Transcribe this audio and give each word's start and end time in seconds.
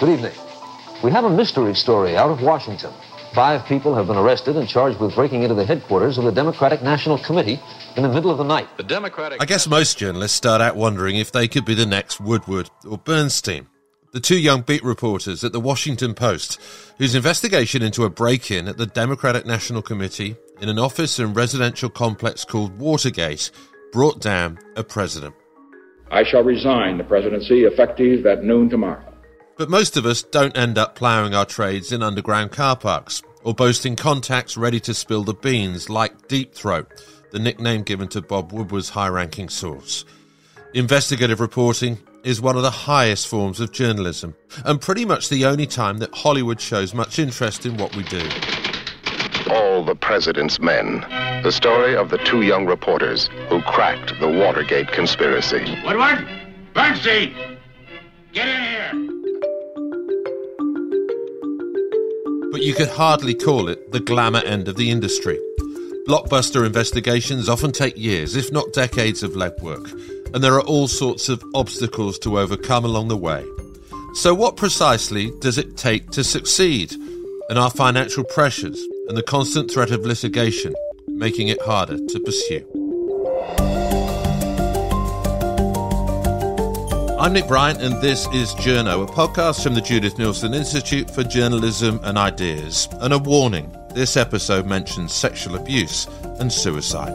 Good 0.00 0.08
evening. 0.08 0.32
We 1.02 1.10
have 1.12 1.24
a 1.24 1.30
mystery 1.30 1.74
story 1.74 2.16
out 2.16 2.30
of 2.30 2.42
Washington. 2.42 2.92
Five 3.34 3.64
people 3.66 3.94
have 3.94 4.06
been 4.06 4.16
arrested 4.16 4.56
and 4.56 4.68
charged 4.68 4.98
with 5.00 5.14
breaking 5.14 5.42
into 5.42 5.54
the 5.54 5.64
headquarters 5.64 6.18
of 6.18 6.24
the 6.24 6.32
Democratic 6.32 6.82
National 6.82 7.18
Committee 7.18 7.60
in 7.96 8.02
the 8.02 8.08
middle 8.08 8.30
of 8.30 8.38
the 8.38 8.44
night. 8.44 8.68
The 8.76 8.82
Democratic. 8.82 9.40
I 9.40 9.44
guess 9.44 9.68
most 9.68 9.98
journalists 9.98 10.36
start 10.36 10.60
out 10.60 10.76
wondering 10.76 11.16
if 11.16 11.32
they 11.32 11.48
could 11.48 11.64
be 11.64 11.74
the 11.74 11.86
next 11.86 12.20
Woodward 12.20 12.70
or 12.88 12.98
Bernstein. 12.98 13.68
The 14.12 14.20
two 14.20 14.38
young 14.38 14.62
beat 14.62 14.82
reporters 14.84 15.44
at 15.44 15.52
the 15.52 15.60
Washington 15.60 16.14
Post, 16.14 16.60
whose 16.98 17.14
investigation 17.14 17.82
into 17.82 18.04
a 18.04 18.10
break 18.10 18.50
in 18.50 18.68
at 18.68 18.78
the 18.78 18.86
Democratic 18.86 19.46
National 19.46 19.82
Committee 19.82 20.36
in 20.60 20.68
an 20.68 20.78
office 20.78 21.18
and 21.18 21.36
residential 21.36 21.90
complex 21.90 22.44
called 22.44 22.78
Watergate 22.78 23.50
brought 23.92 24.20
down 24.20 24.58
a 24.76 24.82
president. 24.84 25.34
I 26.10 26.24
shall 26.24 26.42
resign 26.42 26.98
the 26.98 27.04
presidency 27.04 27.64
effective 27.64 28.26
at 28.26 28.44
noon 28.44 28.68
tomorrow. 28.70 29.13
But 29.56 29.70
most 29.70 29.96
of 29.96 30.04
us 30.04 30.22
don't 30.22 30.56
end 30.56 30.78
up 30.78 30.96
ploughing 30.96 31.34
our 31.34 31.44
trades 31.44 31.92
in 31.92 32.02
underground 32.02 32.50
car 32.50 32.76
parks 32.76 33.22
or 33.44 33.54
boasting 33.54 33.94
contacts 33.94 34.56
ready 34.56 34.80
to 34.80 34.92
spill 34.92 35.22
the 35.22 35.34
beans 35.34 35.88
like 35.88 36.26
Deep 36.26 36.54
Throat, 36.54 36.88
the 37.30 37.38
nickname 37.38 37.82
given 37.82 38.08
to 38.08 38.22
Bob 38.22 38.52
Woodward's 38.52 38.88
high 38.88 39.08
ranking 39.08 39.48
source. 39.48 40.04
Investigative 40.72 41.38
reporting 41.38 41.98
is 42.24 42.40
one 42.40 42.56
of 42.56 42.62
the 42.62 42.70
highest 42.70 43.28
forms 43.28 43.60
of 43.60 43.70
journalism, 43.70 44.34
and 44.64 44.80
pretty 44.80 45.04
much 45.04 45.28
the 45.28 45.44
only 45.44 45.66
time 45.66 45.98
that 45.98 46.12
Hollywood 46.12 46.60
shows 46.60 46.94
much 46.94 47.20
interest 47.20 47.64
in 47.64 47.76
what 47.76 47.94
we 47.94 48.02
do. 48.04 48.28
All 49.50 49.84
the 49.84 49.94
President's 49.94 50.58
Men. 50.58 51.00
The 51.44 51.52
story 51.52 51.94
of 51.94 52.08
the 52.10 52.18
two 52.18 52.42
young 52.42 52.66
reporters 52.66 53.28
who 53.50 53.60
cracked 53.62 54.18
the 54.18 54.28
Watergate 54.28 54.88
conspiracy. 54.88 55.76
Woodward! 55.84 56.26
Bernstein! 56.72 57.34
Get 58.32 58.48
in 58.48 58.62
here! 58.62 59.13
But 62.54 62.62
you 62.62 62.72
could 62.72 62.90
hardly 62.90 63.34
call 63.34 63.68
it 63.68 63.90
the 63.90 63.98
glamour 63.98 64.38
end 64.38 64.68
of 64.68 64.76
the 64.76 64.88
industry. 64.88 65.40
Blockbuster 66.06 66.64
investigations 66.64 67.48
often 67.48 67.72
take 67.72 67.98
years, 67.98 68.36
if 68.36 68.52
not 68.52 68.72
decades, 68.72 69.24
of 69.24 69.32
legwork, 69.32 69.90
and 70.32 70.36
there 70.36 70.54
are 70.54 70.62
all 70.62 70.86
sorts 70.86 71.28
of 71.28 71.42
obstacles 71.52 72.16
to 72.20 72.38
overcome 72.38 72.84
along 72.84 73.08
the 73.08 73.16
way. 73.16 73.44
So, 74.14 74.32
what 74.34 74.56
precisely 74.56 75.32
does 75.40 75.58
it 75.58 75.76
take 75.76 76.10
to 76.10 76.22
succeed? 76.22 76.92
And 77.48 77.58
are 77.58 77.72
financial 77.72 78.22
pressures 78.22 78.80
and 79.08 79.16
the 79.16 79.24
constant 79.24 79.68
threat 79.68 79.90
of 79.90 80.06
litigation 80.06 80.76
making 81.08 81.48
it 81.48 81.60
harder 81.60 81.96
to 81.96 82.20
pursue? 82.20 83.83
I'm 87.24 87.32
Nick 87.32 87.48
Bryant, 87.48 87.80
and 87.80 88.02
this 88.02 88.26
is 88.34 88.52
Journo, 88.56 89.02
a 89.02 89.06
podcast 89.10 89.62
from 89.62 89.72
the 89.72 89.80
Judith 89.80 90.16
Neilson 90.16 90.54
Institute 90.54 91.10
for 91.10 91.24
Journalism 91.24 91.98
and 92.02 92.18
Ideas. 92.18 92.86
And 93.00 93.14
a 93.14 93.18
warning 93.18 93.74
this 93.94 94.18
episode 94.18 94.66
mentions 94.66 95.14
sexual 95.14 95.56
abuse 95.56 96.06
and 96.38 96.52
suicide. 96.52 97.14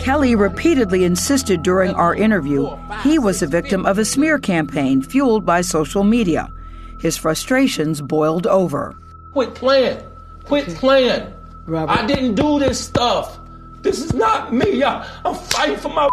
Kelly 0.00 0.34
repeatedly 0.34 1.04
insisted 1.04 1.62
during 1.62 1.94
our 1.94 2.12
interview 2.12 2.76
he 3.04 3.20
was 3.20 3.40
a 3.40 3.46
victim 3.46 3.86
of 3.86 3.98
a 3.98 4.04
smear 4.04 4.40
campaign 4.40 5.00
fueled 5.00 5.46
by 5.46 5.60
social 5.60 6.02
media. 6.02 6.52
His 6.98 7.16
frustrations 7.16 8.02
boiled 8.02 8.48
over. 8.48 8.96
Quit 9.30 9.54
playing. 9.54 10.02
Quit 10.44 10.74
playing. 10.74 11.32
Robert. 11.66 11.96
I 11.96 12.04
didn't 12.04 12.34
do 12.34 12.58
this 12.58 12.84
stuff. 12.84 13.38
This 13.86 14.02
is 14.02 14.14
not 14.14 14.52
me. 14.52 14.82
I, 14.82 15.08
I'm 15.24 15.36
fighting 15.36 15.76
for 15.76 15.90
my 15.90 16.08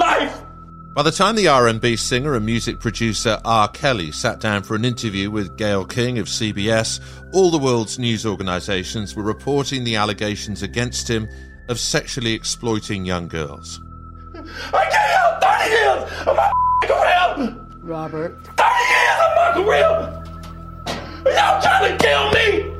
life. 0.00 0.42
By 0.94 1.02
the 1.02 1.10
time 1.10 1.34
the 1.34 1.48
R&B 1.48 1.96
singer 1.96 2.36
and 2.36 2.46
music 2.46 2.78
producer 2.78 3.40
R. 3.44 3.66
Kelly 3.66 4.12
sat 4.12 4.38
down 4.38 4.62
for 4.62 4.76
an 4.76 4.84
interview 4.84 5.28
with 5.28 5.56
Gayle 5.56 5.84
King 5.84 6.20
of 6.20 6.26
CBS, 6.28 7.00
all 7.32 7.50
the 7.50 7.58
world's 7.58 7.98
news 7.98 8.24
organizations 8.24 9.16
were 9.16 9.24
reporting 9.24 9.82
the 9.82 9.96
allegations 9.96 10.62
against 10.62 11.10
him 11.10 11.26
of 11.68 11.80
sexually 11.80 12.32
exploiting 12.32 13.04
young 13.04 13.26
girls. 13.26 13.80
I 14.72 14.84
gave 14.84 15.10
out 15.18 15.42
30 15.42 15.70
years 15.74 16.28
of 16.28 16.36
my 16.36 16.52
career. 16.84 17.56
Robert. 17.80 18.46
30 18.56 18.70
years 18.94 19.18
of 19.24 19.34
my 19.34 19.50
career. 19.64 21.34
Y'all 21.34 21.60
trying 21.60 21.98
to 21.98 22.04
kill 22.04 22.30
me. 22.30 22.72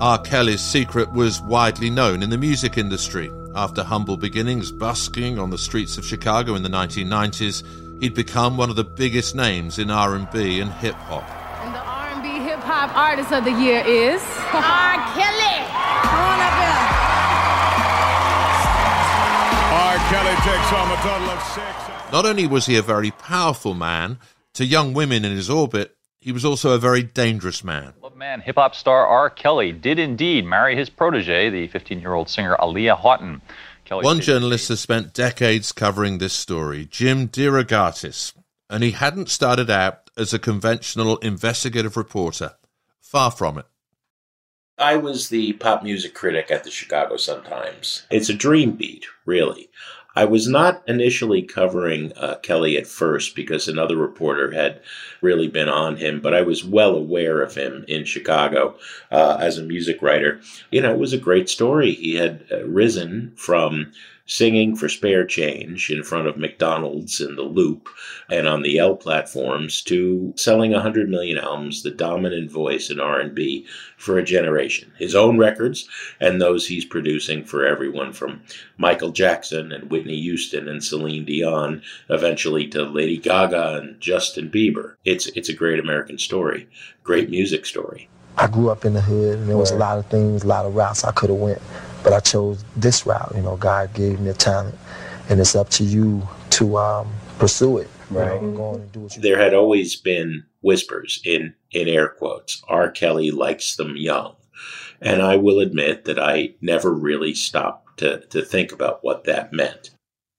R. 0.00 0.20
Kelly's 0.22 0.60
secret 0.60 1.12
was 1.12 1.40
widely 1.42 1.90
known 1.90 2.24
in 2.24 2.30
the 2.30 2.38
music 2.38 2.76
industry. 2.76 3.30
After 3.58 3.82
humble 3.82 4.16
beginnings 4.16 4.70
busking 4.70 5.36
on 5.36 5.50
the 5.50 5.58
streets 5.58 5.98
of 5.98 6.04
Chicago 6.04 6.54
in 6.54 6.62
the 6.62 6.68
1990s, 6.68 7.64
he'd 8.00 8.14
become 8.14 8.56
one 8.56 8.70
of 8.70 8.76
the 8.76 8.84
biggest 8.84 9.34
names 9.34 9.80
in 9.80 9.90
R&B 9.90 10.60
and 10.60 10.70
hip 10.74 10.94
hop. 10.94 11.28
And 11.64 11.74
the 11.74 11.80
R&B 11.80 12.28
hip 12.48 12.60
hop 12.60 12.96
artist 12.96 13.32
of 13.32 13.42
the 13.42 13.50
year 13.50 13.80
is 13.80 14.22
R. 14.54 14.94
Kelly. 15.10 15.58
Come 16.06 16.22
on 16.22 16.38
up 16.38 16.54
R. 19.74 19.98
Kelly 20.06 20.36
takes 20.46 20.70
home 20.70 20.92
a 20.92 20.96
total 21.02 21.28
of 21.30 21.42
six. 21.42 22.12
Not 22.12 22.26
only 22.26 22.46
was 22.46 22.66
he 22.66 22.76
a 22.76 22.82
very 22.82 23.10
powerful 23.10 23.74
man, 23.74 24.20
to 24.54 24.64
young 24.64 24.94
women 24.94 25.24
in 25.24 25.32
his 25.32 25.50
orbit, 25.50 25.96
he 26.20 26.30
was 26.30 26.44
also 26.44 26.74
a 26.74 26.78
very 26.78 27.02
dangerous 27.02 27.64
man. 27.64 27.92
Man, 28.18 28.40
hip 28.40 28.56
hop 28.56 28.74
star 28.74 29.06
R. 29.06 29.30
Kelly 29.30 29.70
did 29.70 30.00
indeed 30.00 30.44
marry 30.44 30.74
his 30.74 30.90
protege, 30.90 31.50
the 31.50 31.68
15 31.68 32.00
year 32.00 32.14
old 32.14 32.28
singer 32.28 32.56
Aaliyah 32.58 32.98
Haughton. 32.98 33.40
Kelly 33.84 34.04
One 34.04 34.16
stated- 34.16 34.26
journalist 34.32 34.68
has 34.70 34.80
spent 34.80 35.14
decades 35.14 35.70
covering 35.70 36.18
this 36.18 36.32
story, 36.32 36.84
Jim 36.84 37.28
DeRogatis, 37.28 38.32
and 38.68 38.82
he 38.82 38.90
hadn't 38.90 39.28
started 39.28 39.70
out 39.70 40.10
as 40.16 40.34
a 40.34 40.40
conventional 40.40 41.18
investigative 41.18 41.96
reporter. 41.96 42.56
Far 43.00 43.30
from 43.30 43.56
it. 43.56 43.66
I 44.76 44.96
was 44.96 45.28
the 45.28 45.52
pop 45.52 45.84
music 45.84 46.12
critic 46.12 46.50
at 46.50 46.64
the 46.64 46.72
Chicago 46.72 47.16
Sun-Times. 47.18 48.02
It's 48.10 48.28
a 48.28 48.34
dream 48.34 48.72
beat, 48.72 49.06
really. 49.26 49.70
I 50.18 50.24
was 50.24 50.48
not 50.48 50.82
initially 50.88 51.42
covering 51.42 52.12
uh, 52.16 52.38
Kelly 52.42 52.76
at 52.76 52.88
first 52.88 53.36
because 53.36 53.68
another 53.68 53.96
reporter 53.96 54.50
had 54.50 54.80
really 55.20 55.46
been 55.46 55.68
on 55.68 55.96
him, 55.96 56.20
but 56.20 56.34
I 56.34 56.42
was 56.42 56.64
well 56.64 56.96
aware 56.96 57.40
of 57.40 57.54
him 57.54 57.84
in 57.86 58.04
Chicago 58.04 58.76
uh, 59.12 59.36
as 59.38 59.58
a 59.58 59.62
music 59.62 60.02
writer. 60.02 60.40
You 60.72 60.82
know, 60.82 60.90
it 60.90 60.98
was 60.98 61.12
a 61.12 61.18
great 61.18 61.48
story. 61.48 61.92
He 61.92 62.16
had 62.16 62.44
uh, 62.50 62.64
risen 62.66 63.32
from 63.36 63.92
singing 64.28 64.76
for 64.76 64.90
spare 64.90 65.24
change 65.24 65.90
in 65.90 66.02
front 66.02 66.28
of 66.28 66.36
McDonald's 66.36 67.18
in 67.18 67.34
the 67.34 67.42
Loop 67.42 67.88
and 68.28 68.46
on 68.46 68.60
the 68.60 68.78
L 68.78 68.94
platforms 68.94 69.80
to 69.82 70.34
selling 70.36 70.70
100 70.70 71.08
million 71.08 71.38
albums, 71.38 71.82
the 71.82 71.90
dominant 71.90 72.50
voice 72.50 72.90
in 72.90 73.00
R&B 73.00 73.66
for 73.96 74.18
a 74.18 74.22
generation. 74.22 74.92
His 74.98 75.14
own 75.14 75.38
records 75.38 75.88
and 76.20 76.40
those 76.40 76.66
he's 76.66 76.84
producing 76.84 77.42
for 77.42 77.64
everyone 77.64 78.12
from 78.12 78.42
Michael 78.76 79.10
Jackson 79.10 79.72
and 79.72 79.90
Whitney 79.90 80.20
Houston 80.20 80.68
and 80.68 80.84
Celine 80.84 81.24
Dion, 81.24 81.82
eventually 82.10 82.66
to 82.68 82.82
Lady 82.82 83.16
Gaga 83.16 83.78
and 83.78 83.98
Justin 83.98 84.50
Bieber. 84.50 84.96
It's 85.06 85.26
it's 85.28 85.48
a 85.48 85.54
great 85.54 85.80
American 85.80 86.18
story, 86.18 86.68
great 87.02 87.30
music 87.30 87.64
story. 87.64 88.10
I 88.36 88.46
grew 88.46 88.68
up 88.68 88.84
in 88.84 88.92
the 88.92 89.00
hood, 89.00 89.38
and 89.38 89.48
there 89.48 89.56
was 89.56 89.72
a 89.72 89.76
lot 89.76 89.98
of 89.98 90.06
things, 90.06 90.44
a 90.44 90.46
lot 90.46 90.64
of 90.64 90.76
routes 90.76 91.02
I 91.02 91.10
could 91.10 91.30
have 91.30 91.38
went, 91.38 91.60
but 92.02 92.12
I 92.12 92.20
chose 92.20 92.64
this 92.76 93.06
route. 93.06 93.32
You 93.34 93.42
know, 93.42 93.56
God 93.56 93.92
gave 93.94 94.20
me 94.20 94.30
a 94.30 94.34
talent, 94.34 94.74
and 95.28 95.40
it's 95.40 95.54
up 95.54 95.68
to 95.70 95.84
you 95.84 96.26
to 96.50 96.76
um, 96.78 97.08
pursue 97.38 97.78
it. 97.78 97.88
you 98.10 98.16
know, 98.16 98.22
Right. 98.22 98.40
and 98.40 98.56
go 98.56 98.64
on 98.70 98.74
and 98.80 98.92
do 98.92 99.00
what 99.00 99.16
you 99.16 99.22
There 99.22 99.38
had 99.38 99.54
always 99.54 99.96
been 99.96 100.44
whispers 100.62 101.20
in 101.24 101.54
in 101.70 101.88
air 101.88 102.08
quotes. 102.08 102.62
R. 102.68 102.90
Kelly 102.90 103.30
likes 103.30 103.76
them 103.76 103.96
young, 103.96 104.34
and 105.00 105.20
I 105.22 105.36
will 105.36 105.58
admit 105.60 106.04
that 106.06 106.18
I 106.18 106.54
never 106.60 106.92
really 106.92 107.34
stopped 107.34 107.98
to 107.98 108.20
to 108.30 108.42
think 108.42 108.72
about 108.72 109.04
what 109.04 109.24
that 109.24 109.52
meant. 109.52 109.90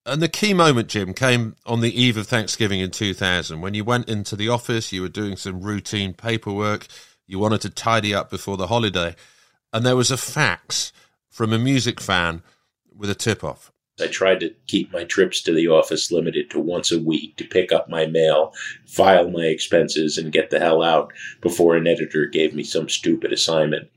And 0.06 0.22
the 0.24 0.28
key 0.30 0.56
moment, 0.56 0.88
Jim, 0.88 1.14
came 1.14 1.56
on 1.68 1.82
the 1.82 2.02
eve 2.02 2.18
of 2.18 2.26
Thanksgiving 2.26 2.80
in 2.80 2.90
2000 2.90 3.62
when 3.62 3.76
you 3.76 3.84
went 3.84 4.10
into 4.10 4.36
the 4.36 4.50
office, 4.50 4.92
you 4.92 5.02
were 5.04 5.10
doing 5.10 5.36
some 5.36 5.62
routine 5.62 6.14
paperwork, 6.14 6.88
you 7.28 7.38
wanted 7.38 7.62
to 7.62 7.70
tidy 7.70 8.16
up 8.16 8.32
before 8.32 8.58
the 8.58 8.68
holiday, 8.68 9.16
and 9.72 9.86
there 9.86 9.96
was 9.96 10.10
a 10.10 10.18
fax 10.18 10.92
from 11.30 11.54
a 11.54 11.60
music 11.60 12.00
fan 12.00 12.42
with 12.96 13.10
a 13.10 13.16
tip 13.16 13.44
off. 13.44 13.72
I 14.02 14.08
tried 14.08 14.40
to 14.42 14.54
keep 14.68 14.94
my 14.94 15.04
trips 15.04 15.42
to 15.42 15.54
the 15.54 15.68
office 15.68 16.12
limited 16.12 16.50
to 16.52 16.60
once 16.60 16.92
a 16.92 17.00
week 17.00 17.36
to 17.38 17.44
pick 17.44 17.72
up 17.72 17.90
my 17.90 18.06
mail, 18.06 18.54
file 18.86 19.30
my 19.30 19.46
expenses, 19.46 20.18
and 20.18 20.32
get 20.32 20.50
the 20.50 20.60
hell 20.60 20.82
out 20.82 21.12
before 21.42 21.76
an 21.76 21.88
editor 21.88 22.26
gave 22.26 22.54
me 22.54 22.64
some 22.64 22.88
stupid 22.88 23.34
assignment. 23.34 23.90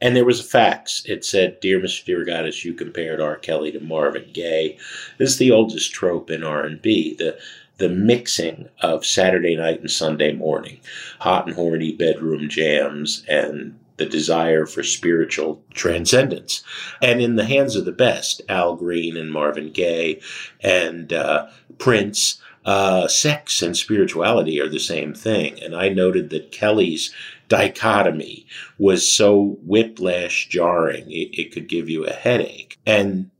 And 0.00 0.14
there 0.14 0.24
was 0.24 0.40
a 0.40 0.44
fax. 0.44 1.02
It 1.06 1.24
said, 1.24 1.58
"Dear 1.60 1.80
Mr. 1.80 2.04
DeRogatis, 2.04 2.64
you 2.64 2.72
compared 2.72 3.20
R. 3.20 3.36
Kelly 3.36 3.72
to 3.72 3.80
Marvin 3.80 4.30
Gaye. 4.32 4.78
This 5.18 5.30
is 5.30 5.38
the 5.38 5.50
oldest 5.50 5.92
trope 5.92 6.30
in 6.30 6.44
R&B. 6.44 7.14
The 7.14 7.38
the 7.78 7.88
mixing 7.88 8.68
of 8.80 9.06
Saturday 9.06 9.54
night 9.54 9.80
and 9.80 9.90
Sunday 9.90 10.32
morning, 10.32 10.80
hot 11.20 11.46
and 11.46 11.54
horny 11.54 11.92
bedroom 11.92 12.48
jams, 12.48 13.24
and 13.28 13.77
the 13.98 14.06
desire 14.06 14.64
for 14.64 14.82
spiritual 14.82 15.62
transcendence. 15.74 16.62
And 17.02 17.20
in 17.20 17.36
the 17.36 17.44
hands 17.44 17.76
of 17.76 17.84
the 17.84 17.92
best, 17.92 18.40
Al 18.48 18.76
Green 18.76 19.16
and 19.16 19.30
Marvin 19.30 19.70
Gaye 19.70 20.20
and 20.60 21.12
uh, 21.12 21.48
Prince, 21.78 22.40
uh, 22.64 23.08
sex 23.08 23.62
and 23.62 23.76
spirituality 23.76 24.60
are 24.60 24.68
the 24.68 24.80
same 24.80 25.14
thing. 25.14 25.62
And 25.62 25.74
I 25.74 25.88
noted 25.88 26.30
that 26.30 26.52
Kelly's 26.52 27.14
dichotomy 27.48 28.46
was 28.78 29.10
so 29.10 29.58
whiplash 29.62 30.48
jarring, 30.48 31.10
it, 31.10 31.38
it 31.38 31.52
could 31.52 31.68
give 31.68 31.88
you 31.88 32.06
a 32.06 32.12
headache. 32.12 32.78
And 32.86 33.30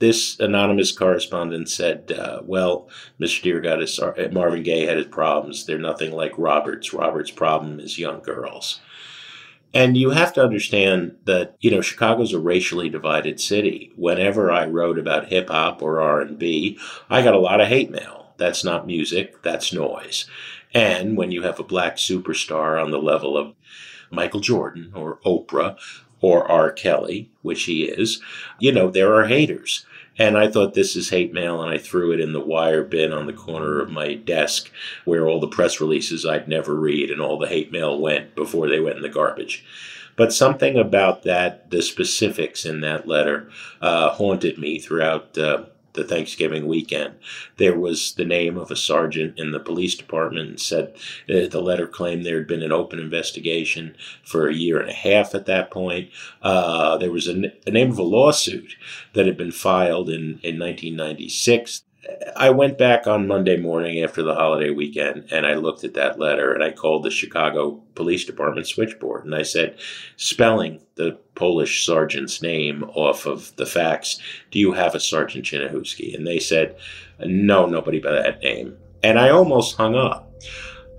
this 0.00 0.38
anonymous 0.40 0.90
correspondent 0.90 1.68
said, 1.68 2.10
uh, 2.10 2.40
"Well, 2.44 2.88
Mr. 3.20 3.40
Deargott, 3.40 4.02
uh, 4.02 4.32
Marvin 4.32 4.64
Gaye 4.64 4.86
had 4.86 4.96
his 4.96 5.06
problems. 5.06 5.64
They're 5.64 5.78
nothing 5.78 6.10
like 6.10 6.32
Robert's. 6.36 6.92
Robert's 6.92 7.30
problem 7.30 7.78
is 7.78 8.00
young 8.00 8.20
girls." 8.20 8.80
And 9.74 9.96
you 9.96 10.10
have 10.10 10.34
to 10.34 10.42
understand 10.42 11.16
that 11.24 11.56
you 11.60 11.70
know 11.70 11.80
Chicago's 11.80 12.32
a 12.32 12.38
racially 12.38 12.88
divided 12.88 13.40
city. 13.40 13.92
Whenever 13.96 14.50
I 14.50 14.66
wrote 14.66 14.98
about 14.98 15.28
hip 15.28 15.48
hop 15.48 15.82
or 15.82 16.00
R 16.00 16.20
and 16.20 16.38
B, 16.38 16.78
I 17.08 17.22
got 17.22 17.34
a 17.34 17.40
lot 17.40 17.60
of 17.60 17.68
hate 17.68 17.90
mail. 17.90 18.34
That's 18.36 18.64
not 18.64 18.86
music. 18.86 19.42
That's 19.42 19.72
noise. 19.72 20.26
And 20.74 21.16
when 21.16 21.30
you 21.30 21.42
have 21.42 21.60
a 21.60 21.64
black 21.64 21.96
superstar 21.96 22.82
on 22.82 22.90
the 22.90 22.98
level 22.98 23.36
of 23.36 23.54
Michael 24.10 24.40
Jordan 24.40 24.92
or 24.94 25.18
Oprah 25.24 25.78
or 26.22 26.50
R. 26.50 26.72
Kelly, 26.72 27.30
which 27.42 27.64
he 27.64 27.84
is, 27.84 28.22
you 28.58 28.72
know, 28.72 28.90
there 28.90 29.14
are 29.14 29.26
haters. 29.26 29.84
And 30.18 30.36
I 30.36 30.48
thought 30.48 30.74
this 30.74 30.94
is 30.94 31.10
hate 31.10 31.32
mail, 31.32 31.62
and 31.62 31.72
I 31.72 31.78
threw 31.78 32.12
it 32.12 32.20
in 32.20 32.32
the 32.32 32.40
wire 32.40 32.84
bin 32.84 33.12
on 33.12 33.26
the 33.26 33.32
corner 33.32 33.80
of 33.80 33.90
my 33.90 34.14
desk 34.14 34.70
where 35.04 35.26
all 35.26 35.40
the 35.40 35.48
press 35.48 35.80
releases 35.80 36.24
I'd 36.24 36.48
never 36.48 36.74
read 36.74 37.10
and 37.10 37.20
all 37.20 37.38
the 37.38 37.48
hate 37.48 37.72
mail 37.72 37.98
went 37.98 38.34
before 38.34 38.68
they 38.68 38.80
went 38.80 38.96
in 38.96 39.02
the 39.02 39.08
garbage. 39.08 39.64
But 40.14 40.32
something 40.32 40.76
about 40.76 41.22
that, 41.22 41.70
the 41.70 41.80
specifics 41.80 42.66
in 42.66 42.82
that 42.82 43.08
letter, 43.08 43.50
uh, 43.80 44.10
haunted 44.10 44.58
me 44.58 44.78
throughout 44.78 45.36
uh, 45.38 45.64
the 45.94 46.04
Thanksgiving 46.04 46.66
weekend. 46.66 47.14
There 47.56 47.78
was 47.78 48.14
the 48.14 48.24
name 48.24 48.56
of 48.56 48.70
a 48.70 48.76
sergeant 48.76 49.38
in 49.38 49.52
the 49.52 49.60
police 49.60 49.94
department 49.94 50.48
and 50.48 50.60
said 50.60 50.94
uh, 51.28 51.46
the 51.48 51.60
letter 51.60 51.86
claimed 51.86 52.24
there 52.24 52.38
had 52.38 52.46
been 52.46 52.62
an 52.62 52.72
open 52.72 52.98
investigation 52.98 53.96
for 54.24 54.48
a 54.48 54.54
year 54.54 54.80
and 54.80 54.90
a 54.90 54.94
half 54.94 55.34
at 55.34 55.46
that 55.46 55.70
point. 55.70 56.10
Uh, 56.42 56.96
there 56.96 57.12
was 57.12 57.28
a, 57.28 57.52
a, 57.66 57.70
name 57.70 57.90
of 57.90 57.98
a 57.98 58.02
lawsuit 58.02 58.76
that 59.12 59.26
had 59.26 59.36
been 59.36 59.52
filed 59.52 60.08
in, 60.08 60.40
in 60.42 60.58
1996 60.58 61.82
I 62.36 62.50
went 62.50 62.78
back 62.78 63.06
on 63.06 63.28
Monday 63.28 63.56
morning 63.56 64.02
after 64.02 64.22
the 64.22 64.34
holiday 64.34 64.70
weekend 64.70 65.28
and 65.30 65.46
I 65.46 65.54
looked 65.54 65.84
at 65.84 65.94
that 65.94 66.18
letter 66.18 66.52
and 66.52 66.62
I 66.62 66.72
called 66.72 67.04
the 67.04 67.10
Chicago 67.10 67.80
Police 67.94 68.24
Department 68.24 68.66
switchboard 68.66 69.24
and 69.24 69.34
I 69.34 69.42
said, 69.42 69.78
spelling 70.16 70.80
the 70.96 71.18
Polish 71.36 71.86
sergeant's 71.86 72.42
name 72.42 72.82
off 72.94 73.26
of 73.26 73.54
the 73.56 73.66
fax, 73.66 74.18
do 74.50 74.58
you 74.58 74.72
have 74.72 74.96
a 74.96 75.00
Sergeant 75.00 75.44
Chinahuski? 75.44 76.14
And 76.14 76.26
they 76.26 76.40
said, 76.40 76.76
no, 77.20 77.66
nobody 77.66 78.00
by 78.00 78.12
that 78.12 78.42
name. 78.42 78.76
And 79.04 79.18
I 79.18 79.30
almost 79.30 79.76
hung 79.76 79.94
up. 79.94 80.28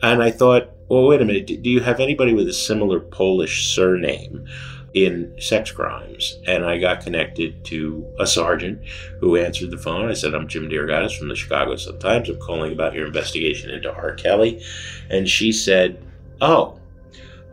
And 0.01 0.23
I 0.23 0.31
thought, 0.31 0.69
well, 0.87 1.07
wait 1.07 1.21
a 1.21 1.25
minute, 1.25 1.47
do 1.47 1.69
you 1.69 1.81
have 1.81 1.99
anybody 1.99 2.33
with 2.33 2.47
a 2.47 2.53
similar 2.53 2.99
Polish 2.99 3.73
surname? 3.73 4.45
In 4.93 5.33
sex 5.39 5.71
crimes. 5.71 6.37
And 6.45 6.63
I 6.63 6.77
got 6.77 7.01
connected 7.01 7.65
to 7.65 8.05
a 8.19 8.27
sergeant 8.27 8.79
who 9.19 9.35
answered 9.35 9.71
the 9.71 9.77
phone. 9.77 10.09
I 10.09 10.13
said, 10.13 10.35
I'm 10.35 10.47
Jim 10.47 10.69
DeRogatis 10.69 11.17
from 11.17 11.29
the 11.29 11.35
Chicago 11.35 11.75
Sun-Times. 11.75 12.29
I'm 12.29 12.39
calling 12.39 12.73
about 12.73 12.93
your 12.93 13.07
investigation 13.07 13.71
into 13.71 13.91
R. 13.91 14.13
Kelly. 14.13 14.63
And 15.09 15.27
she 15.27 15.51
said, 15.51 16.05
Oh, 16.41 16.79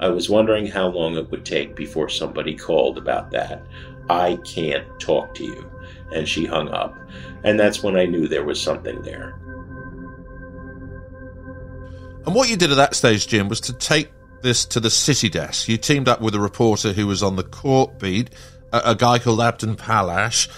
I 0.00 0.08
was 0.08 0.28
wondering 0.28 0.66
how 0.66 0.88
long 0.88 1.16
it 1.16 1.30
would 1.30 1.44
take 1.44 1.76
before 1.76 2.08
somebody 2.08 2.54
called 2.54 2.98
about 2.98 3.30
that. 3.30 3.62
I 4.08 4.36
can't 4.44 4.86
talk 4.98 5.34
to 5.36 5.44
you. 5.44 5.70
And 6.14 6.28
she 6.28 6.44
hung 6.44 6.68
up. 6.68 6.96
And 7.44 7.58
that's 7.58 7.82
when 7.82 7.96
I 7.96 8.06
knew 8.06 8.26
there 8.26 8.44
was 8.44 8.60
something 8.60 9.00
there. 9.02 9.40
And 12.26 12.34
what 12.34 12.50
you 12.50 12.56
did 12.56 12.70
at 12.70 12.76
that 12.76 12.94
stage, 12.94 13.26
Jim, 13.26 13.48
was 13.48 13.60
to 13.62 13.72
take 13.72 14.10
this 14.42 14.64
to 14.66 14.80
the 14.80 14.90
city 14.90 15.28
desk. 15.28 15.68
You 15.68 15.76
teamed 15.76 16.08
up 16.08 16.20
with 16.20 16.34
a 16.34 16.40
reporter 16.40 16.92
who 16.92 17.06
was 17.06 17.22
on 17.22 17.36
the 17.36 17.44
court 17.44 17.98
beat, 17.98 18.30
a, 18.72 18.90
a 18.90 18.94
guy 18.94 19.18
called 19.18 19.40
Abdon 19.40 19.76
Pallasch, 19.76 20.48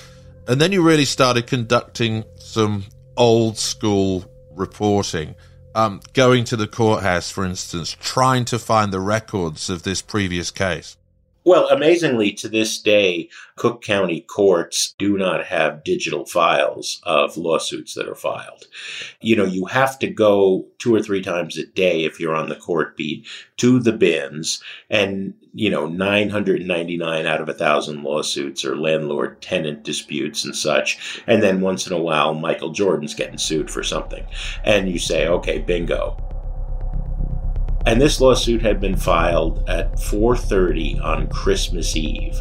and 0.46 0.61
then 0.61 0.73
you 0.73 0.82
really 0.82 1.05
started 1.05 1.46
conducting 1.46 2.25
some 2.37 2.84
old 3.17 3.58
school 3.58 4.25
reporting. 4.55 5.34
Um, 5.75 6.00
going 6.12 6.44
to 6.44 6.56
the 6.56 6.67
courthouse, 6.67 7.31
for 7.31 7.44
instance, 7.44 7.96
trying 7.99 8.44
to 8.46 8.58
find 8.58 8.93
the 8.93 9.00
records 9.00 9.70
of 9.70 9.85
this 9.85 10.02
previous 10.02 10.50
case. 10.50 10.99
Well, 11.44 11.69
amazingly, 11.69 12.33
to 12.35 12.49
this 12.49 12.81
day, 12.81 13.29
Cook 13.56 13.83
County 13.83 14.21
courts 14.21 14.94
do 14.97 15.19
not 15.19 15.44
have 15.47 15.83
digital 15.83 16.25
files 16.25 17.00
of 17.03 17.37
lawsuits 17.37 17.94
that 17.94 18.09
are 18.09 18.15
filed. 18.15 18.69
You 19.21 19.35
know, 19.35 19.44
you 19.44 19.67
have 19.67 19.99
to 20.00 20.06
go 20.09 20.67
two 20.79 20.94
or 20.94 21.03
three 21.03 21.21
times 21.21 21.59
a 21.59 21.67
day 21.67 22.05
if 22.05 22.21
you're 22.21 22.37
on 22.37 22.49
the 22.49 22.55
court 22.55 22.97
beat 22.97 23.27
to 23.56 23.81
the 23.81 23.93
bins, 23.93 24.62
and, 24.89 25.35
you 25.53 25.69
know, 25.69 25.89
999 25.89 27.27
out 27.27 27.41
of 27.41 27.49
a 27.49 27.55
thousand 27.55 28.05
lawsuits 28.05 28.65
are 28.65 28.77
landlord 28.77 29.43
tenant 29.43 29.83
disputes 29.83 30.45
and 30.45 30.55
such. 30.55 31.23
And 31.27 31.43
then 31.43 31.61
once 31.61 31.88
in 31.88 31.93
a 31.93 32.00
while, 32.00 32.35
Michael 32.35 32.71
Jordan's 32.71 33.15
getting 33.15 33.38
sued 33.38 33.69
for 33.69 33.83
something. 33.83 34.25
And 34.65 34.88
you 34.88 35.00
say, 35.00 35.27
okay, 35.27 35.59
bingo 35.59 36.17
and 37.87 38.00
this 38.00 38.20
lawsuit 38.20 38.62
had 38.62 38.81
been 38.81 38.96
filed 38.96 39.69
at 39.69 39.99
4:30 39.99 41.00
on 41.00 41.29
Christmas 41.29 41.96
Eve. 41.96 42.40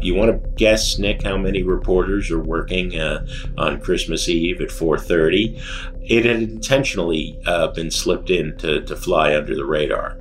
You 0.00 0.14
want 0.14 0.30
to 0.30 0.50
guess, 0.50 0.98
Nick, 0.98 1.24
how 1.24 1.36
many 1.36 1.62
reporters 1.62 2.30
are 2.30 2.42
working 2.42 2.98
uh, 2.98 3.26
on 3.56 3.80
Christmas 3.80 4.28
Eve 4.28 4.60
at 4.60 4.70
4:30? 4.70 5.60
It 6.02 6.24
had 6.24 6.42
intentionally 6.42 7.38
uh, 7.46 7.68
been 7.68 7.90
slipped 7.90 8.30
in 8.30 8.56
to, 8.58 8.80
to 8.82 8.96
fly 8.96 9.36
under 9.36 9.54
the 9.54 9.66
radar. 9.66 10.18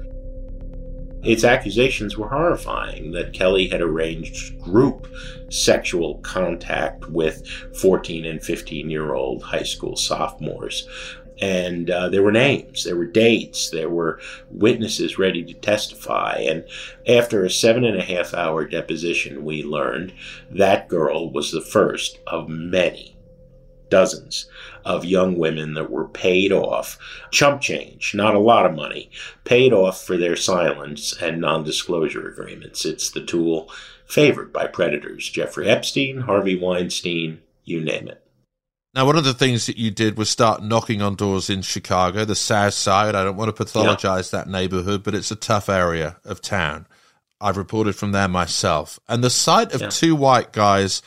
Its 1.23 1.43
accusations 1.43 2.17
were 2.17 2.29
horrifying 2.29 3.11
that 3.11 3.33
Kelly 3.33 3.67
had 3.67 3.81
arranged 3.81 4.59
group 4.61 5.07
sexual 5.49 6.19
contact 6.19 7.09
with 7.09 7.47
14 7.79 8.25
and 8.25 8.41
15 8.41 8.89
year 8.89 9.13
old 9.13 9.43
high 9.43 9.63
school 9.63 9.95
sophomores 9.95 10.87
and 11.39 11.89
uh, 11.89 12.09
there 12.09 12.23
were 12.23 12.31
names, 12.31 12.83
there 12.83 12.95
were 12.95 13.05
dates, 13.05 13.69
there 13.69 13.89
were 13.89 14.19
witnesses 14.49 15.19
ready 15.19 15.43
to 15.43 15.53
testify. 15.53 16.45
And 16.47 16.65
after 17.07 17.43
a 17.43 17.49
seven 17.49 17.83
and 17.83 17.97
a 17.97 18.03
half 18.03 18.33
hour 18.33 18.65
deposition, 18.65 19.45
we 19.45 19.63
learned 19.63 20.13
that 20.49 20.87
girl 20.87 21.31
was 21.31 21.51
the 21.51 21.61
first 21.61 22.19
of 22.27 22.49
many, 22.49 23.15
dozens 23.89 24.49
of 24.83 25.05
young 25.05 25.37
women 25.37 25.73
that 25.75 25.91
were 25.91 26.07
paid 26.07 26.51
off, 26.51 26.97
chump 27.31 27.61
change, 27.61 28.15
not 28.15 28.35
a 28.35 28.39
lot 28.39 28.65
of 28.65 28.75
money, 28.75 29.11
paid 29.43 29.73
off 29.73 30.03
for 30.03 30.17
their 30.17 30.35
silence 30.35 31.15
and 31.21 31.39
non 31.39 31.63
disclosure 31.63 32.27
agreements. 32.27 32.85
It's 32.85 33.11
the 33.11 33.23
tool 33.23 33.69
favored 34.05 34.51
by 34.53 34.67
predators 34.67 35.29
Jeffrey 35.29 35.69
Epstein, 35.69 36.21
Harvey 36.21 36.57
Weinstein, 36.57 37.41
you 37.65 37.81
name 37.81 38.07
it. 38.07 38.26
Now, 38.93 39.05
one 39.05 39.17
of 39.17 39.23
the 39.23 39.33
things 39.33 39.67
that 39.67 39.77
you 39.77 39.91
did 39.91 40.17
was 40.17 40.29
start 40.29 40.63
knocking 40.63 41.01
on 41.01 41.15
doors 41.15 41.49
in 41.49 41.61
Chicago, 41.61 42.25
the 42.25 42.35
South 42.35 42.73
Side. 42.73 43.15
I 43.15 43.23
don't 43.23 43.35
want 43.35 43.55
to 43.55 43.63
pathologize 43.63 44.33
yeah. 44.33 44.39
that 44.39 44.49
neighborhood, 44.49 45.03
but 45.03 45.13
it's 45.13 45.29
a 45.29 45.35
tough 45.35 45.69
area 45.69 46.17
of 46.23 46.41
town. 46.41 46.87
I've 47.39 47.57
reported 47.57 47.95
from 47.95 48.11
there 48.11 48.27
myself. 48.27 48.99
And 49.07 49.23
the 49.23 49.29
sight 49.29 49.73
of 49.73 49.81
yeah. 49.81 49.89
two 49.89 50.15
white 50.15 50.51
guys 50.51 51.01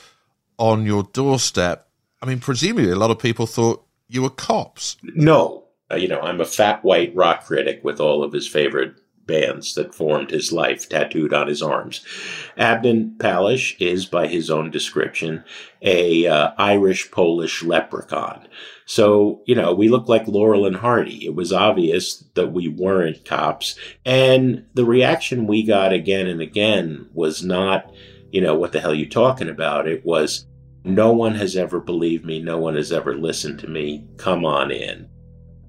on 0.59 0.87
your 0.87 1.03
doorstep, 1.03 1.89
I 2.23 2.27
mean, 2.27 2.39
presumably 2.39 2.91
a 2.91 2.97
lot 2.97 3.11
of 3.11 3.19
people 3.19 3.47
thought 3.47 3.85
you 4.09 4.23
were 4.23 4.31
cops. 4.31 4.97
No. 5.03 5.65
Uh, 5.91 5.97
you 5.97 6.07
know, 6.07 6.21
I'm 6.21 6.41
a 6.41 6.45
fat 6.45 6.85
white 6.85 7.13
rock 7.17 7.45
critic 7.47 7.81
with 7.83 7.99
all 7.99 8.23
of 8.23 8.33
his 8.33 8.47
favorite 8.47 8.95
bands 9.31 9.75
that 9.75 9.95
formed 9.95 10.31
his 10.31 10.53
life 10.53 10.89
tattooed 10.89 11.33
on 11.33 11.47
his 11.47 11.63
arms. 11.63 12.05
Abdon 12.57 13.17
Pallasch 13.19 13.77
is, 13.81 14.07
by 14.07 14.27
his 14.27 14.51
own 14.51 14.71
description, 14.71 15.45
a 15.83 16.27
uh, 16.27 16.51
Irish 16.59 17.11
Polish 17.11 17.63
leprechaun. 17.63 18.49
So, 18.87 19.43
you 19.47 19.55
know, 19.55 19.73
we 19.73 19.89
look 19.89 20.09
like 20.09 20.27
Laurel 20.27 20.67
and 20.67 20.77
Hardy. 20.77 21.25
It 21.25 21.35
was 21.37 21.53
obvious 21.53 22.25
that 22.35 22.53
we 22.53 22.67
weren't 22.67 23.25
cops. 23.25 23.79
And 24.05 24.67
the 24.75 24.85
reaction 24.85 25.47
we 25.47 25.63
got 25.63 25.93
again 25.93 26.27
and 26.27 26.41
again 26.41 27.09
was 27.15 27.45
not, 27.45 27.93
you 28.33 28.41
know, 28.41 28.57
what 28.57 28.73
the 28.73 28.81
hell 28.81 28.91
are 28.91 28.95
you 28.95 29.09
talking 29.09 29.49
about? 29.49 29.87
It 29.87 30.05
was, 30.05 30.47
no 30.83 31.13
one 31.13 31.37
has 31.37 31.57
ever 31.57 31.79
believed 31.79 32.25
me. 32.25 32.43
No 32.43 32.59
one 32.59 32.75
has 32.75 32.91
ever 32.91 33.15
listened 33.15 33.61
to 33.61 33.69
me. 33.69 34.09
Come 34.17 34.45
on 34.45 34.73
in. 34.73 35.09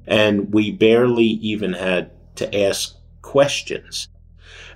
And 0.07 0.51
we 0.51 0.71
barely 0.71 1.25
even 1.25 1.73
had 1.73 2.11
to 2.37 2.63
ask 2.65 2.95
questions. 3.21 4.07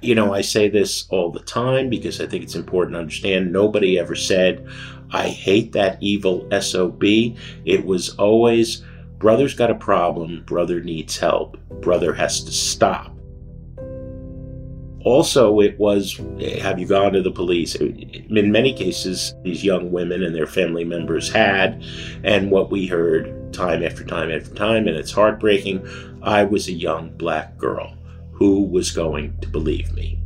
You 0.02 0.16
know, 0.16 0.26
mm-hmm. 0.26 0.34
I 0.34 0.42
say 0.42 0.70
this 0.70 1.08
all 1.10 1.32
the 1.32 1.40
time 1.40 1.90
because 1.90 2.22
I 2.22 2.28
think 2.28 2.44
it's 2.44 2.56
important 2.56 2.96
to 2.96 3.00
understand 3.00 3.52
nobody 3.52 3.98
ever 4.00 4.16
said, 4.16 4.68
I 5.12 5.30
hate 5.30 5.72
that 5.74 5.98
evil 6.02 6.48
SOB. 6.60 7.04
It 7.04 7.86
was 7.86 8.10
always, 8.18 8.84
brother's 9.18 9.54
got 9.54 9.72
a 9.72 9.76
problem, 9.76 10.44
brother 10.46 10.82
needs 10.82 11.18
help, 11.18 11.58
brother 11.82 12.14
has 12.14 12.44
to 12.44 12.52
stop. 12.52 13.12
Also, 15.06 15.60
it 15.60 15.78
was 15.78 16.20
have 16.64 16.80
you 16.80 16.88
gone 16.88 17.14
to 17.14 17.22
the 17.22 17.32
police? 17.32 17.76
In 17.76 18.52
many 18.52 18.74
cases, 18.74 19.36
these 19.44 19.64
young 19.64 19.92
women 19.92 20.24
and 20.24 20.36
their 20.36 20.48
family 20.48 20.84
members 20.84 21.32
had, 21.32 21.84
and 22.24 22.50
what 22.50 22.72
we 22.72 22.88
heard 22.88 23.54
time 23.54 23.84
after 23.84 24.04
time 24.04 24.32
after 24.32 24.54
time, 24.56 24.88
and 24.88 24.98
it's 24.98 25.12
heartbreaking. 25.12 25.88
I 26.24 26.44
was 26.44 26.68
a 26.68 26.74
young 26.74 27.16
black 27.18 27.56
girl. 27.56 27.96
Who 28.36 28.66
was 28.66 28.92
going 28.92 29.38
to 29.42 29.48
believe 29.48 29.94
me? 29.94 30.20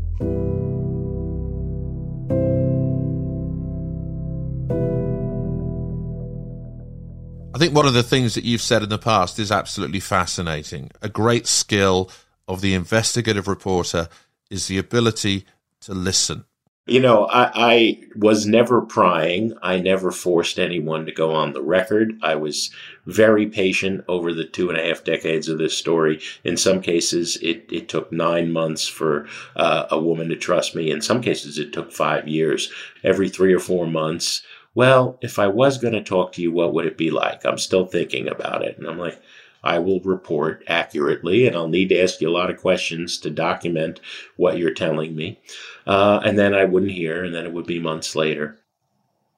I 7.53 7.57
think 7.59 7.75
one 7.75 7.85
of 7.85 7.93
the 7.93 8.03
things 8.03 8.35
that 8.35 8.43
you've 8.43 8.61
said 8.61 8.83
in 8.83 8.89
the 8.89 8.97
past 8.97 9.37
is 9.37 9.51
absolutely 9.51 9.99
fascinating. 9.99 10.91
A 11.01 11.09
great 11.09 11.45
skill 11.45 12.09
of 12.47 12.61
the 12.61 12.73
investigative 12.73 13.47
reporter 13.47 14.07
is 14.49 14.67
the 14.67 14.77
ability 14.77 15.45
to 15.81 15.93
listen. 15.93 16.45
You 16.89 16.99
know, 16.99 17.25
I, 17.25 17.51
I, 17.53 17.99
was 18.15 18.47
never 18.47 18.81
prying. 18.81 19.53
I 19.61 19.77
never 19.77 20.11
forced 20.11 20.57
anyone 20.57 21.05
to 21.05 21.11
go 21.11 21.35
on 21.35 21.53
the 21.53 21.61
record. 21.61 22.19
I 22.23 22.33
was 22.35 22.71
very 23.05 23.45
patient 23.45 24.03
over 24.07 24.33
the 24.33 24.43
two 24.43 24.69
and 24.71 24.77
a 24.77 24.83
half 24.83 25.03
decades 25.03 25.47
of 25.47 25.59
this 25.59 25.77
story. 25.77 26.19
In 26.43 26.57
some 26.57 26.81
cases, 26.81 27.37
it, 27.43 27.67
it 27.71 27.89
took 27.89 28.11
nine 28.11 28.51
months 28.51 28.87
for 28.87 29.27
uh, 29.55 29.85
a 29.91 29.99
woman 29.99 30.29
to 30.29 30.35
trust 30.35 30.73
me. 30.73 30.89
In 30.89 31.01
some 31.01 31.21
cases, 31.21 31.59
it 31.59 31.71
took 31.71 31.91
five 31.91 32.27
years. 32.27 32.71
Every 33.03 33.29
three 33.29 33.53
or 33.53 33.59
four 33.59 33.85
months, 33.85 34.41
well, 34.73 35.19
if 35.21 35.37
I 35.37 35.47
was 35.47 35.77
going 35.77 35.93
to 35.93 36.03
talk 36.03 36.31
to 36.33 36.41
you, 36.41 36.51
what 36.51 36.73
would 36.73 36.87
it 36.87 36.97
be 36.97 37.11
like? 37.11 37.45
I'm 37.45 37.59
still 37.59 37.85
thinking 37.85 38.27
about 38.27 38.63
it. 38.63 38.79
And 38.79 38.87
I'm 38.87 38.97
like, 38.97 39.21
I 39.63 39.79
will 39.79 39.99
report 40.01 40.63
accurately, 40.67 41.45
and 41.45 41.55
I'll 41.55 41.67
need 41.67 41.89
to 41.89 42.01
ask 42.01 42.21
you 42.21 42.29
a 42.29 42.31
lot 42.31 42.49
of 42.49 42.61
questions 42.61 43.17
to 43.19 43.29
document 43.29 43.99
what 44.37 44.57
you're 44.57 44.73
telling 44.73 45.15
me. 45.15 45.39
Uh, 45.85 46.21
and 46.23 46.37
then 46.37 46.53
I 46.53 46.65
wouldn't 46.65 46.91
hear, 46.91 47.23
and 47.23 47.35
then 47.35 47.45
it 47.45 47.53
would 47.53 47.67
be 47.67 47.79
months 47.79 48.15
later. 48.15 48.57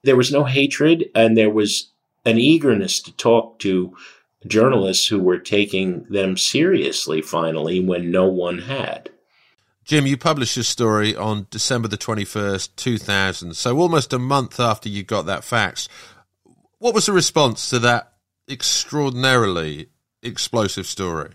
There 0.04 0.16
was 0.16 0.32
no 0.32 0.44
hatred, 0.44 1.10
and 1.16 1.38
there 1.38 1.50
was 1.50 1.92
an 2.26 2.38
eagerness 2.38 3.02
to 3.02 3.12
talk 3.14 3.60
to 3.60 3.96
journalists 4.48 5.08
who 5.08 5.20
were 5.20 5.38
taking 5.38 6.04
them 6.10 6.38
seriously 6.38 7.22
finally 7.22 7.80
when 7.80 8.12
no 8.12 8.26
one 8.26 8.60
had. 8.60 9.10
Jim, 9.84 10.06
you 10.06 10.18
published 10.18 10.56
your 10.56 10.64
story 10.64 11.16
on 11.16 11.48
December 11.50 11.88
the 11.88 11.98
21st, 11.98 12.70
2000, 12.76 13.56
so 13.56 13.78
almost 13.80 14.14
a 14.14 14.20
month 14.20 14.60
after 14.60 14.90
you 14.90 15.04
got 15.04 15.26
that 15.26 15.44
fax. 15.44 15.90
What 16.78 16.94
was 16.94 17.08
the 17.08 17.12
response 17.12 17.70
to 17.72 17.80
that 17.80 18.14
extraordinarily 18.50 19.90
explosive 20.22 20.86
story. 20.86 21.32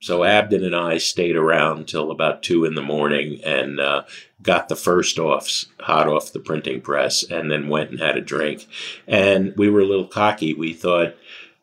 So 0.00 0.22
Abdon 0.22 0.64
and 0.64 0.76
I 0.76 0.98
stayed 0.98 1.34
around 1.34 1.88
till 1.88 2.12
about 2.12 2.42
two 2.42 2.64
in 2.64 2.74
the 2.74 2.82
morning 2.82 3.40
and 3.44 3.80
uh, 3.80 4.04
got 4.40 4.68
the 4.68 4.76
first 4.76 5.18
offs 5.18 5.66
hot 5.80 6.06
off 6.06 6.32
the 6.32 6.38
printing 6.38 6.80
press, 6.80 7.24
and 7.24 7.50
then 7.50 7.68
went 7.68 7.90
and 7.90 7.98
had 7.98 8.16
a 8.16 8.20
drink. 8.20 8.66
And 9.08 9.54
we 9.56 9.68
were 9.68 9.80
a 9.80 9.86
little 9.86 10.06
cocky. 10.06 10.54
We 10.54 10.72
thought 10.72 11.16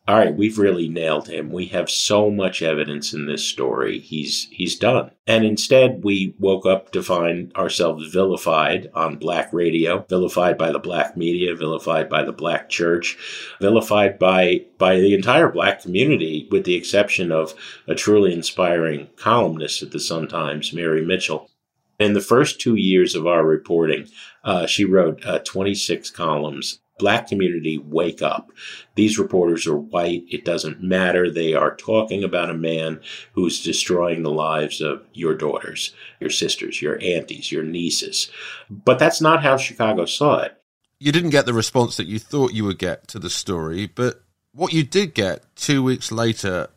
all 0.07 0.17
right, 0.17 0.35
we've 0.35 0.59
really 0.59 0.87
nailed 0.87 1.27
him. 1.27 1.49
We 1.49 1.65
have 1.67 1.89
so 1.89 2.29
much 2.29 2.61
evidence 2.61 3.11
in 3.11 3.25
this 3.25 3.43
story. 3.43 3.97
He's 3.97 4.47
he's 4.51 4.77
done. 4.77 5.09
And 5.25 5.43
instead, 5.43 6.03
we 6.03 6.35
woke 6.37 6.67
up 6.67 6.91
to 6.91 7.01
find 7.01 7.51
ourselves 7.55 8.13
vilified 8.13 8.91
on 8.93 9.17
black 9.17 9.51
radio, 9.51 10.05
vilified 10.07 10.59
by 10.59 10.71
the 10.71 10.77
black 10.77 11.17
media, 11.17 11.55
vilified 11.55 12.07
by 12.07 12.23
the 12.23 12.31
black 12.31 12.69
church, 12.69 13.17
vilified 13.59 14.19
by 14.19 14.65
by 14.77 14.97
the 14.97 15.15
entire 15.15 15.49
black 15.49 15.81
community, 15.81 16.47
with 16.51 16.65
the 16.65 16.75
exception 16.75 17.31
of 17.31 17.55
a 17.87 17.95
truly 17.95 18.31
inspiring 18.31 19.09
columnist 19.15 19.81
at 19.81 19.89
the 19.89 19.99
Sun 19.99 20.27
Times, 20.27 20.71
Mary 20.71 21.03
Mitchell. 21.03 21.49
In 21.97 22.13
the 22.13 22.21
first 22.21 22.61
two 22.61 22.75
years 22.75 23.15
of 23.15 23.25
our 23.25 23.43
reporting, 23.43 24.07
uh, 24.43 24.67
she 24.67 24.85
wrote 24.85 25.25
uh, 25.25 25.39
26 25.39 26.11
columns 26.11 26.81
black 26.97 27.27
community 27.27 27.77
wake 27.77 28.21
up. 28.21 28.51
These 28.95 29.19
reporters 29.19 29.67
are 29.67 29.77
white. 29.77 30.23
It 30.29 30.45
doesn't 30.45 30.81
matter. 30.81 31.29
They 31.29 31.53
are 31.53 31.75
talking 31.75 32.23
about 32.23 32.49
a 32.49 32.55
man 32.55 33.01
who's 33.33 33.63
destroying 33.63 34.23
the 34.23 34.31
lives 34.31 34.81
of 34.81 35.05
your 35.13 35.35
daughters, 35.35 35.93
your 36.19 36.29
sisters, 36.29 36.81
your 36.81 37.01
aunties, 37.01 37.51
your 37.51 37.63
nieces. 37.63 38.29
But 38.69 38.99
that's 38.99 39.21
not 39.21 39.43
how 39.43 39.57
Chicago 39.57 40.05
saw 40.05 40.39
it. 40.39 40.61
You 40.99 41.11
didn't 41.11 41.31
get 41.31 41.45
the 41.45 41.53
response 41.53 41.97
that 41.97 42.07
you 42.07 42.19
thought 42.19 42.53
you 42.53 42.63
would 42.63 42.79
get 42.79 43.07
to 43.09 43.19
the 43.19 43.29
story, 43.29 43.85
but 43.85 44.21
what 44.53 44.71
you 44.71 44.83
did 44.83 45.13
get 45.13 45.43
two 45.55 45.83
weeks 45.83 46.11
later 46.11 46.69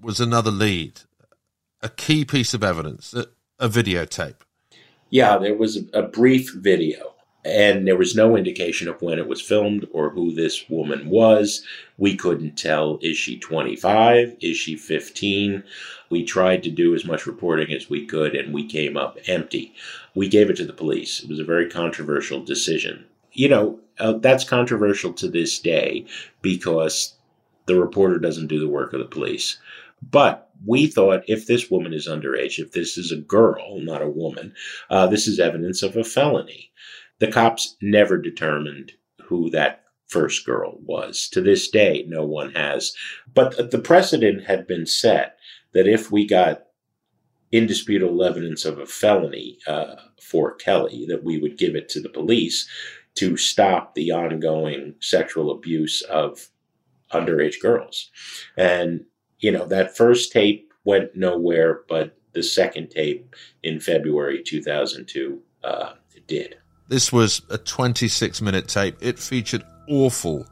was 0.00 0.20
another 0.20 0.50
lead, 0.50 1.00
a 1.82 1.90
key 1.90 2.24
piece 2.24 2.54
of 2.54 2.64
evidence, 2.64 3.12
a, 3.12 3.26
a 3.58 3.68
videotape. 3.68 4.36
Yeah, 5.10 5.36
there 5.36 5.54
was 5.54 5.76
a, 5.76 5.98
a 5.98 6.02
brief 6.02 6.52
video 6.54 7.13
and 7.44 7.86
there 7.86 7.96
was 7.96 8.14
no 8.14 8.36
indication 8.36 8.88
of 8.88 9.02
when 9.02 9.18
it 9.18 9.28
was 9.28 9.40
filmed 9.40 9.86
or 9.92 10.10
who 10.10 10.32
this 10.32 10.68
woman 10.68 11.08
was. 11.10 11.64
We 11.98 12.16
couldn't 12.16 12.56
tell 12.56 12.98
is 13.02 13.16
she 13.16 13.38
25? 13.38 14.36
Is 14.40 14.56
she 14.56 14.76
15? 14.76 15.62
We 16.10 16.24
tried 16.24 16.62
to 16.62 16.70
do 16.70 16.94
as 16.94 17.04
much 17.04 17.26
reporting 17.26 17.72
as 17.72 17.90
we 17.90 18.06
could 18.06 18.34
and 18.34 18.54
we 18.54 18.66
came 18.66 18.96
up 18.96 19.18
empty. 19.26 19.74
We 20.14 20.28
gave 20.28 20.48
it 20.48 20.56
to 20.56 20.64
the 20.64 20.72
police. 20.72 21.22
It 21.22 21.28
was 21.28 21.38
a 21.38 21.44
very 21.44 21.68
controversial 21.68 22.42
decision. 22.42 23.04
You 23.32 23.48
know, 23.48 23.80
uh, 23.98 24.14
that's 24.14 24.44
controversial 24.44 25.12
to 25.14 25.28
this 25.28 25.58
day 25.58 26.06
because 26.40 27.14
the 27.66 27.78
reporter 27.78 28.18
doesn't 28.18 28.46
do 28.46 28.60
the 28.60 28.68
work 28.68 28.92
of 28.92 29.00
the 29.00 29.06
police. 29.06 29.58
But 30.10 30.50
we 30.66 30.86
thought 30.86 31.24
if 31.26 31.46
this 31.46 31.70
woman 31.70 31.92
is 31.92 32.08
underage, 32.08 32.58
if 32.58 32.72
this 32.72 32.96
is 32.96 33.12
a 33.12 33.16
girl, 33.16 33.80
not 33.80 34.02
a 34.02 34.08
woman, 34.08 34.54
uh, 34.90 35.06
this 35.06 35.26
is 35.26 35.40
evidence 35.40 35.82
of 35.82 35.96
a 35.96 36.04
felony. 36.04 36.70
The 37.20 37.30
cops 37.30 37.76
never 37.80 38.18
determined 38.18 38.92
who 39.22 39.50
that 39.50 39.84
first 40.08 40.44
girl 40.44 40.78
was. 40.82 41.28
To 41.30 41.40
this 41.40 41.68
day, 41.68 42.04
no 42.06 42.24
one 42.24 42.52
has. 42.52 42.94
But 43.32 43.70
the 43.70 43.78
precedent 43.78 44.44
had 44.44 44.66
been 44.66 44.86
set 44.86 45.38
that 45.72 45.86
if 45.86 46.10
we 46.10 46.26
got 46.26 46.66
indisputable 47.52 48.22
evidence 48.24 48.64
of 48.64 48.78
a 48.78 48.86
felony 48.86 49.58
uh, 49.66 49.96
for 50.20 50.54
Kelly, 50.54 51.06
that 51.08 51.24
we 51.24 51.38
would 51.38 51.58
give 51.58 51.74
it 51.74 51.88
to 51.90 52.00
the 52.00 52.08
police 52.08 52.68
to 53.14 53.36
stop 53.36 53.94
the 53.94 54.10
ongoing 54.10 54.94
sexual 55.00 55.50
abuse 55.50 56.02
of 56.02 56.48
underage 57.12 57.60
girls. 57.60 58.10
And, 58.56 59.04
you 59.38 59.52
know, 59.52 59.66
that 59.66 59.96
first 59.96 60.32
tape 60.32 60.72
went 60.84 61.16
nowhere, 61.16 61.82
but 61.88 62.18
the 62.32 62.42
second 62.42 62.90
tape 62.90 63.34
in 63.62 63.78
February 63.78 64.42
2002 64.44 65.40
uh, 65.62 65.92
did. 66.26 66.56
This 66.88 67.12
was 67.12 67.42
a 67.50 67.58
26 67.58 68.42
minute 68.42 68.68
tape. 68.68 68.96
It 69.00 69.18
featured 69.18 69.64
awful, 69.88 70.46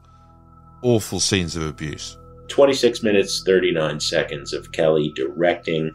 awful 0.81 1.19
scenes 1.19 1.55
of 1.55 1.63
abuse. 1.63 2.17
26 2.47 3.03
minutes, 3.03 3.43
39 3.45 3.99
seconds 3.99 4.53
of 4.53 4.71
Kelly 4.71 5.11
directing 5.15 5.91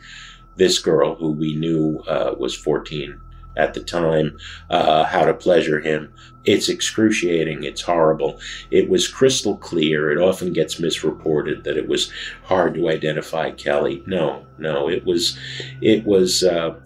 this 0.57 0.79
girl 0.79 1.15
who 1.15 1.33
we 1.33 1.57
knew 1.57 1.99
uh, 2.09 2.35
was 2.39 2.57
14 2.57 3.21
at 3.57 3.75
the 3.75 3.83
time, 3.83 4.39
uh, 4.71 5.05
how 5.05 5.25
to 5.25 5.35
pleasure 5.35 5.81
him. 5.81 6.13
It's 6.45 6.69
excruciating. 6.69 7.65
It's 7.65 7.83
horrible. 7.83 8.39
It 8.71 8.89
was 8.89 9.09
crystal 9.09 9.57
clear. 9.57 10.13
It 10.13 10.19
often 10.19 10.53
gets 10.53 10.79
misreported 10.79 11.65
that 11.65 11.77
it 11.77 11.89
was 11.89 12.13
hard 12.45 12.75
to 12.75 12.89
identify 12.89 13.51
Kelly. 13.51 14.05
No, 14.07 14.47
no, 14.59 14.89
it 14.89 15.05
was, 15.05 15.37
it 15.83 16.05
was 16.05 16.45
uh, 16.45 16.79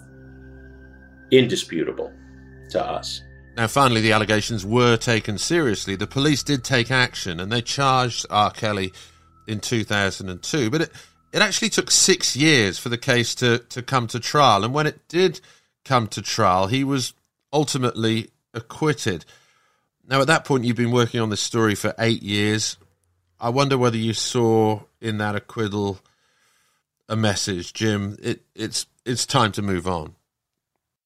indisputable 1.30 2.10
to 2.70 2.82
us. 2.82 3.22
Now, 3.56 3.66
finally, 3.66 4.00
the 4.00 4.12
allegations 4.12 4.64
were 4.64 4.96
taken 4.96 5.36
seriously. 5.36 5.94
The 5.94 6.06
police 6.06 6.42
did 6.42 6.64
take 6.64 6.90
action 6.90 7.38
and 7.38 7.52
they 7.52 7.60
charged 7.60 8.24
R. 8.30 8.50
Kelly 8.50 8.92
in 9.46 9.60
2002, 9.60 10.70
but 10.70 10.82
it, 10.82 10.90
it 11.32 11.42
actually 11.42 11.68
took 11.68 11.90
six 11.90 12.34
years 12.34 12.78
for 12.78 12.88
the 12.88 12.96
case 12.96 13.34
to, 13.36 13.58
to 13.58 13.82
come 13.82 14.06
to 14.08 14.20
trial. 14.20 14.64
And 14.64 14.72
when 14.72 14.86
it 14.86 15.06
did 15.08 15.40
come 15.84 16.08
to 16.08 16.22
trial, 16.22 16.68
he 16.68 16.82
was 16.82 17.12
ultimately 17.52 18.30
acquitted. 18.54 19.26
Now, 20.08 20.20
at 20.22 20.28
that 20.28 20.44
point, 20.44 20.64
you've 20.64 20.76
been 20.76 20.90
working 20.90 21.20
on 21.20 21.28
this 21.28 21.40
story 21.40 21.74
for 21.74 21.94
eight 21.98 22.22
years. 22.22 22.78
I 23.38 23.50
wonder 23.50 23.76
whether 23.76 23.98
you 23.98 24.14
saw 24.14 24.80
in 25.00 25.18
that 25.18 25.36
acquittal 25.36 26.00
a 27.08 27.16
message, 27.16 27.72
Jim. 27.74 28.16
It, 28.22 28.42
it's 28.54 28.86
it's 29.04 29.26
time 29.26 29.52
to 29.52 29.62
move 29.62 29.86
on. 29.86 30.14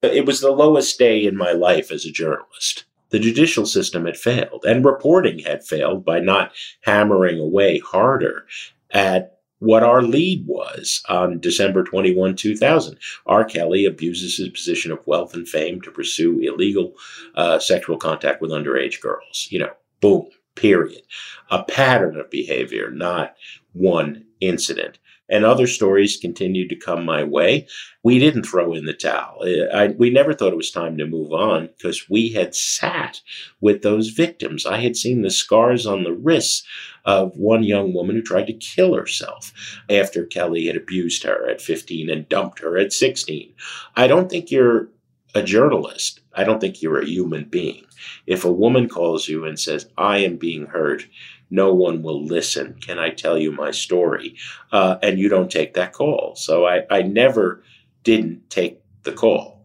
It 0.02 0.26
was 0.26 0.40
the 0.40 0.50
lowest 0.50 0.98
day 0.98 1.24
in 1.24 1.36
my 1.36 1.52
life 1.52 1.90
as 1.90 2.04
a 2.04 2.12
journalist. 2.12 2.84
The 3.10 3.18
judicial 3.18 3.66
system 3.66 4.04
had 4.04 4.16
failed, 4.16 4.64
and 4.66 4.84
reporting 4.84 5.38
had 5.40 5.64
failed 5.64 6.04
by 6.04 6.20
not 6.20 6.52
hammering 6.82 7.38
away 7.38 7.78
harder 7.78 8.46
at 8.90 9.38
what 9.58 9.82
our 9.82 10.02
lead 10.02 10.44
was 10.46 11.02
on 11.08 11.40
December 11.40 11.82
21, 11.82 12.36
2000. 12.36 12.98
R. 13.26 13.44
Kelly 13.44 13.86
abuses 13.86 14.36
his 14.36 14.48
position 14.50 14.92
of 14.92 15.06
wealth 15.06 15.34
and 15.34 15.48
fame 15.48 15.80
to 15.80 15.90
pursue 15.90 16.40
illegal 16.40 16.94
uh, 17.36 17.58
sexual 17.58 17.96
contact 17.96 18.42
with 18.42 18.50
underage 18.50 19.00
girls. 19.00 19.48
You 19.50 19.60
know, 19.60 19.72
boom, 20.00 20.28
period. 20.56 21.02
A 21.50 21.62
pattern 21.62 22.16
of 22.18 22.30
behavior, 22.30 22.90
not 22.90 23.34
one 23.72 24.26
incident. 24.40 24.98
And 25.28 25.44
other 25.44 25.66
stories 25.66 26.18
continued 26.20 26.68
to 26.70 26.76
come 26.76 27.04
my 27.04 27.24
way. 27.24 27.66
We 28.02 28.18
didn't 28.18 28.44
throw 28.44 28.72
in 28.74 28.84
the 28.84 28.92
towel. 28.92 29.42
I, 29.74 29.88
we 29.98 30.10
never 30.10 30.34
thought 30.34 30.52
it 30.52 30.56
was 30.56 30.70
time 30.70 30.96
to 30.98 31.06
move 31.06 31.32
on 31.32 31.70
because 31.76 32.08
we 32.08 32.30
had 32.30 32.54
sat 32.54 33.20
with 33.60 33.82
those 33.82 34.10
victims. 34.10 34.66
I 34.66 34.78
had 34.78 34.96
seen 34.96 35.22
the 35.22 35.30
scars 35.30 35.86
on 35.86 36.04
the 36.04 36.12
wrists 36.12 36.64
of 37.04 37.36
one 37.36 37.62
young 37.62 37.92
woman 37.92 38.16
who 38.16 38.22
tried 38.22 38.46
to 38.48 38.52
kill 38.52 38.94
herself 38.94 39.52
after 39.88 40.24
Kelly 40.24 40.66
had 40.66 40.76
abused 40.76 41.22
her 41.22 41.48
at 41.48 41.60
15 41.60 42.10
and 42.10 42.28
dumped 42.28 42.60
her 42.60 42.76
at 42.76 42.92
16. 42.92 43.52
I 43.96 44.06
don't 44.06 44.28
think 44.28 44.50
you're 44.50 44.88
a 45.34 45.42
journalist. 45.42 46.20
I 46.34 46.44
don't 46.44 46.60
think 46.60 46.80
you're 46.80 47.00
a 47.00 47.06
human 47.06 47.44
being. 47.44 47.84
If 48.26 48.44
a 48.44 48.52
woman 48.52 48.88
calls 48.88 49.28
you 49.28 49.44
and 49.44 49.58
says, 49.58 49.88
I 49.96 50.18
am 50.18 50.36
being 50.36 50.66
hurt, 50.66 51.06
no 51.50 51.72
one 51.72 52.02
will 52.02 52.24
listen. 52.24 52.76
Can 52.80 52.98
I 52.98 53.10
tell 53.10 53.38
you 53.38 53.52
my 53.52 53.70
story? 53.70 54.36
Uh, 54.72 54.96
and 55.02 55.18
you 55.18 55.28
don't 55.28 55.50
take 55.50 55.74
that 55.74 55.92
call. 55.92 56.34
So 56.36 56.66
I, 56.66 56.82
I 56.90 57.02
never 57.02 57.62
didn't 58.02 58.50
take 58.50 58.80
the 59.02 59.12
call. 59.12 59.56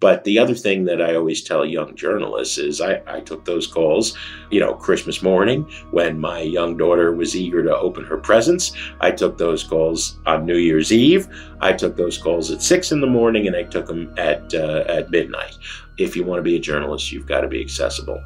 But 0.00 0.24
the 0.24 0.38
other 0.38 0.54
thing 0.54 0.86
that 0.86 1.02
I 1.02 1.14
always 1.14 1.42
tell 1.42 1.64
young 1.64 1.94
journalists 1.94 2.56
is 2.56 2.80
I, 2.80 3.02
I, 3.06 3.20
took 3.20 3.44
those 3.44 3.66
calls, 3.66 4.16
you 4.50 4.58
know, 4.58 4.72
Christmas 4.72 5.22
morning 5.22 5.70
when 5.90 6.18
my 6.18 6.40
young 6.40 6.78
daughter 6.78 7.14
was 7.14 7.36
eager 7.36 7.62
to 7.62 7.76
open 7.76 8.04
her 8.06 8.16
presents. 8.16 8.72
I 9.00 9.10
took 9.10 9.36
those 9.36 9.62
calls 9.62 10.18
on 10.24 10.46
New 10.46 10.56
Year's 10.56 10.90
Eve. 10.90 11.28
I 11.60 11.74
took 11.74 11.96
those 11.96 12.16
calls 12.16 12.50
at 12.50 12.62
six 12.62 12.92
in 12.92 13.02
the 13.02 13.06
morning 13.06 13.46
and 13.46 13.54
I 13.54 13.64
took 13.64 13.86
them 13.86 14.14
at, 14.16 14.54
uh, 14.54 14.84
at 14.88 15.10
midnight. 15.10 15.58
If 15.98 16.16
you 16.16 16.24
want 16.24 16.38
to 16.38 16.42
be 16.42 16.56
a 16.56 16.60
journalist, 16.60 17.12
you've 17.12 17.26
got 17.26 17.42
to 17.42 17.48
be 17.48 17.60
accessible. 17.60 18.24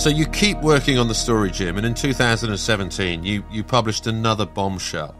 So 0.00 0.08
you 0.08 0.24
keep 0.24 0.58
working 0.62 0.96
on 0.96 1.08
the 1.08 1.14
story, 1.14 1.50
Jim, 1.50 1.76
and 1.76 1.84
in 1.84 1.92
2017 1.92 3.22
you, 3.22 3.44
you 3.50 3.62
published 3.62 4.06
another 4.06 4.46
bombshell 4.46 5.14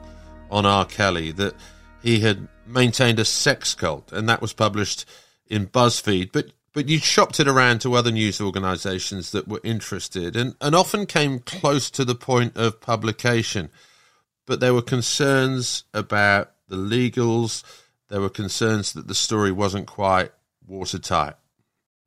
on 0.50 0.64
R. 0.64 0.86
Kelly 0.86 1.32
that 1.32 1.54
he 2.02 2.20
had 2.20 2.48
maintained 2.66 3.18
a 3.18 3.26
sex 3.26 3.74
cult, 3.74 4.10
and 4.10 4.26
that 4.30 4.40
was 4.40 4.54
published 4.54 5.04
in 5.46 5.66
BuzzFeed. 5.66 6.32
But 6.32 6.52
but 6.72 6.88
you 6.88 6.98
shopped 6.98 7.38
it 7.38 7.46
around 7.46 7.82
to 7.82 7.92
other 7.92 8.10
news 8.10 8.40
organisations 8.40 9.32
that 9.32 9.46
were 9.46 9.60
interested, 9.62 10.34
and, 10.34 10.54
and 10.62 10.74
often 10.74 11.04
came 11.04 11.40
close 11.40 11.90
to 11.90 12.04
the 12.06 12.14
point 12.14 12.56
of 12.56 12.80
publication. 12.80 13.68
But 14.46 14.60
there 14.60 14.72
were 14.72 14.80
concerns 14.80 15.84
about 15.92 16.52
the 16.68 16.76
legals. 16.76 17.64
There 18.08 18.22
were 18.22 18.30
concerns 18.30 18.94
that 18.94 19.08
the 19.08 19.14
story 19.14 19.52
wasn't 19.52 19.88
quite 19.88 20.32
watertight. 20.66 21.34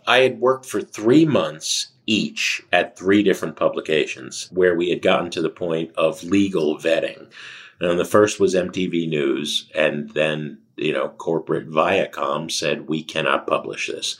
I 0.07 0.21
had 0.21 0.39
worked 0.39 0.65
for 0.65 0.81
three 0.81 1.25
months 1.25 1.92
each 2.05 2.61
at 2.71 2.97
three 2.97 3.23
different 3.23 3.55
publications 3.55 4.49
where 4.51 4.75
we 4.75 4.89
had 4.89 5.01
gotten 5.01 5.29
to 5.31 5.41
the 5.41 5.49
point 5.49 5.91
of 5.95 6.23
legal 6.23 6.77
vetting. 6.77 7.31
And 7.79 7.99
the 7.99 8.05
first 8.05 8.39
was 8.39 8.55
MTV 8.55 9.09
News, 9.09 9.69
and 9.75 10.09
then 10.11 10.59
you 10.75 10.91
know, 10.91 11.09
corporate 11.09 11.69
Viacom 11.69 12.49
said 12.51 12.87
we 12.87 13.03
cannot 13.03 13.45
publish 13.45 13.87
this. 13.87 14.17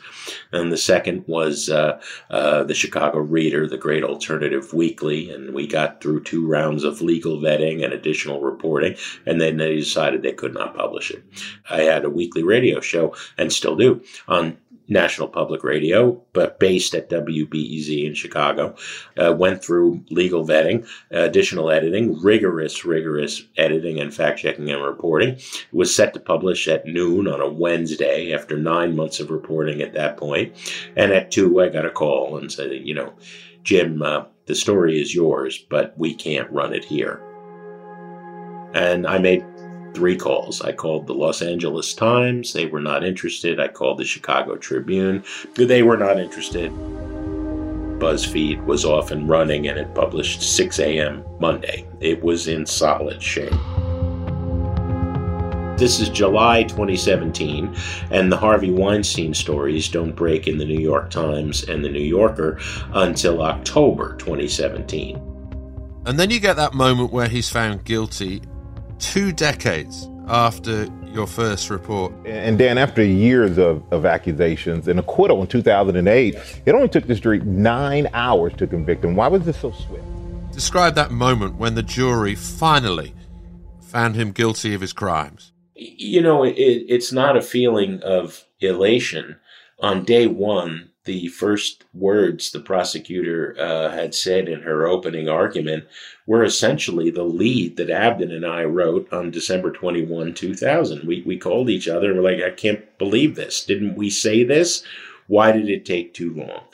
And 0.52 0.70
the 0.70 0.76
second 0.76 1.24
was 1.26 1.68
uh, 1.68 2.00
uh, 2.30 2.62
the 2.64 2.74
Chicago 2.74 3.18
Reader, 3.18 3.66
the 3.66 3.76
great 3.76 4.04
alternative 4.04 4.72
weekly, 4.72 5.30
and 5.30 5.52
we 5.52 5.66
got 5.66 6.00
through 6.00 6.22
two 6.22 6.46
rounds 6.46 6.84
of 6.84 7.02
legal 7.02 7.38
vetting 7.38 7.84
and 7.84 7.92
additional 7.92 8.40
reporting, 8.40 8.96
and 9.26 9.40
then 9.40 9.56
they 9.56 9.76
decided 9.76 10.22
they 10.22 10.32
could 10.32 10.54
not 10.54 10.76
publish 10.76 11.10
it. 11.10 11.24
I 11.68 11.82
had 11.82 12.04
a 12.04 12.10
weekly 12.10 12.44
radio 12.44 12.80
show, 12.80 13.16
and 13.36 13.52
still 13.52 13.76
do, 13.76 14.02
on 14.28 14.56
National 14.88 15.28
Public 15.28 15.64
Radio, 15.64 16.20
but 16.32 16.60
based 16.60 16.94
at 16.94 17.08
WBEZ 17.10 18.06
in 18.06 18.14
Chicago. 18.14 18.74
Uh, 19.16 19.32
went 19.32 19.64
through 19.64 20.04
legal 20.10 20.46
vetting, 20.46 20.86
additional 21.10 21.70
editing, 21.70 22.20
rigorous, 22.22 22.84
rigorous 22.84 23.42
editing 23.56 23.98
and 23.98 24.12
fact 24.12 24.40
checking 24.40 24.70
and 24.70 24.82
reporting. 24.82 25.30
It 25.30 25.64
was 25.72 25.94
set 25.94 26.14
to 26.14 26.20
publish 26.20 26.68
at 26.68 26.86
noon 26.86 27.26
on 27.26 27.40
a 27.40 27.48
Wednesday 27.48 28.32
after 28.32 28.56
nine 28.56 28.94
months 28.94 29.20
of 29.20 29.30
reporting 29.30 29.80
at 29.80 29.94
that 29.94 30.16
point. 30.16 30.54
And 30.96 31.12
at 31.12 31.30
two, 31.30 31.60
I 31.60 31.68
got 31.68 31.86
a 31.86 31.90
call 31.90 32.36
and 32.36 32.52
said, 32.52 32.72
you 32.72 32.94
know, 32.94 33.12
Jim, 33.62 34.02
uh, 34.02 34.24
the 34.46 34.54
story 34.54 35.00
is 35.00 35.14
yours, 35.14 35.64
but 35.70 35.94
we 35.96 36.14
can't 36.14 36.50
run 36.50 36.74
it 36.74 36.84
here. 36.84 37.22
And 38.74 39.06
I 39.06 39.18
made 39.18 39.44
three 39.94 40.16
calls. 40.16 40.60
I 40.60 40.72
called 40.72 41.06
the 41.06 41.14
Los 41.14 41.40
Angeles 41.40 41.94
Times. 41.94 42.52
They 42.52 42.66
were 42.66 42.80
not 42.80 43.04
interested. 43.04 43.60
I 43.60 43.68
called 43.68 43.98
the 43.98 44.04
Chicago 44.04 44.56
Tribune. 44.56 45.24
They 45.54 45.82
were 45.82 45.96
not 45.96 46.18
interested. 46.18 46.70
BuzzFeed 47.98 48.64
was 48.64 48.84
off 48.84 49.12
and 49.12 49.28
running 49.28 49.68
and 49.68 49.78
it 49.78 49.94
published 49.94 50.42
6 50.42 50.78
a.m. 50.80 51.24
Monday. 51.38 51.86
It 52.00 52.22
was 52.22 52.48
in 52.48 52.66
solid 52.66 53.22
shape. 53.22 53.52
This 55.76 55.98
is 55.98 56.08
July 56.08 56.62
2017, 56.62 57.74
and 58.10 58.30
the 58.30 58.36
Harvey 58.36 58.70
Weinstein 58.70 59.34
stories 59.34 59.88
don't 59.88 60.14
break 60.14 60.46
in 60.46 60.56
the 60.56 60.64
New 60.64 60.78
York 60.78 61.10
Times 61.10 61.64
and 61.64 61.84
the 61.84 61.88
New 61.88 61.98
Yorker 61.98 62.60
until 62.92 63.42
October 63.42 64.14
2017. 64.18 65.20
And 66.06 66.18
then 66.18 66.30
you 66.30 66.38
get 66.38 66.54
that 66.56 66.74
moment 66.74 67.12
where 67.12 67.28
he's 67.28 67.50
found 67.50 67.84
guilty 67.84 68.42
two 69.04 69.32
decades 69.32 70.08
after 70.28 70.88
your 71.12 71.26
first 71.26 71.68
report. 71.68 72.12
And 72.24 72.58
Dan, 72.58 72.78
after 72.78 73.04
years 73.04 73.58
of, 73.58 73.84
of 73.92 74.06
accusations 74.06 74.88
and 74.88 74.98
acquittal 74.98 75.42
in 75.42 75.46
2008, 75.46 76.34
it 76.64 76.74
only 76.74 76.88
took 76.88 77.06
this 77.06 77.20
jury 77.20 77.40
nine 77.40 78.08
hours 78.14 78.54
to 78.54 78.66
convict 78.66 79.04
him. 79.04 79.14
Why 79.14 79.28
was 79.28 79.44
this 79.44 79.60
so 79.60 79.72
swift? 79.72 80.04
Describe 80.52 80.94
that 80.94 81.10
moment 81.10 81.56
when 81.56 81.74
the 81.74 81.82
jury 81.82 82.34
finally 82.34 83.14
found 83.82 84.16
him 84.16 84.32
guilty 84.32 84.74
of 84.74 84.80
his 84.80 84.92
crimes. 84.92 85.52
You 85.74 86.22
know, 86.22 86.42
it, 86.42 86.54
it's 86.56 87.12
not 87.12 87.36
a 87.36 87.42
feeling 87.42 88.00
of 88.02 88.44
elation. 88.60 89.36
On 89.80 90.04
day 90.04 90.26
one, 90.26 90.90
the 91.04 91.28
first 91.28 91.84
words 91.92 92.50
the 92.50 92.60
prosecutor 92.60 93.54
uh, 93.58 93.90
had 93.90 94.14
said 94.14 94.48
in 94.48 94.62
her 94.62 94.86
opening 94.86 95.28
argument 95.28 95.84
were 96.26 96.42
essentially 96.42 97.10
the 97.10 97.24
lead 97.24 97.76
that 97.76 97.90
Abdon 97.90 98.32
and 98.32 98.46
I 98.46 98.64
wrote 98.64 99.12
on 99.12 99.30
December 99.30 99.70
21, 99.70 100.34
2000. 100.34 101.06
We, 101.06 101.22
we 101.22 101.36
called 101.36 101.68
each 101.68 101.88
other 101.88 102.10
and 102.10 102.16
we're 102.22 102.30
like, 102.30 102.42
I 102.42 102.50
can't 102.50 102.96
believe 102.98 103.36
this. 103.36 103.64
Didn't 103.64 103.96
we 103.96 104.08
say 104.08 104.44
this? 104.44 104.82
Why 105.26 105.52
did 105.52 105.68
it 105.68 105.84
take 105.84 106.14
too 106.14 106.34
long? 106.34 106.64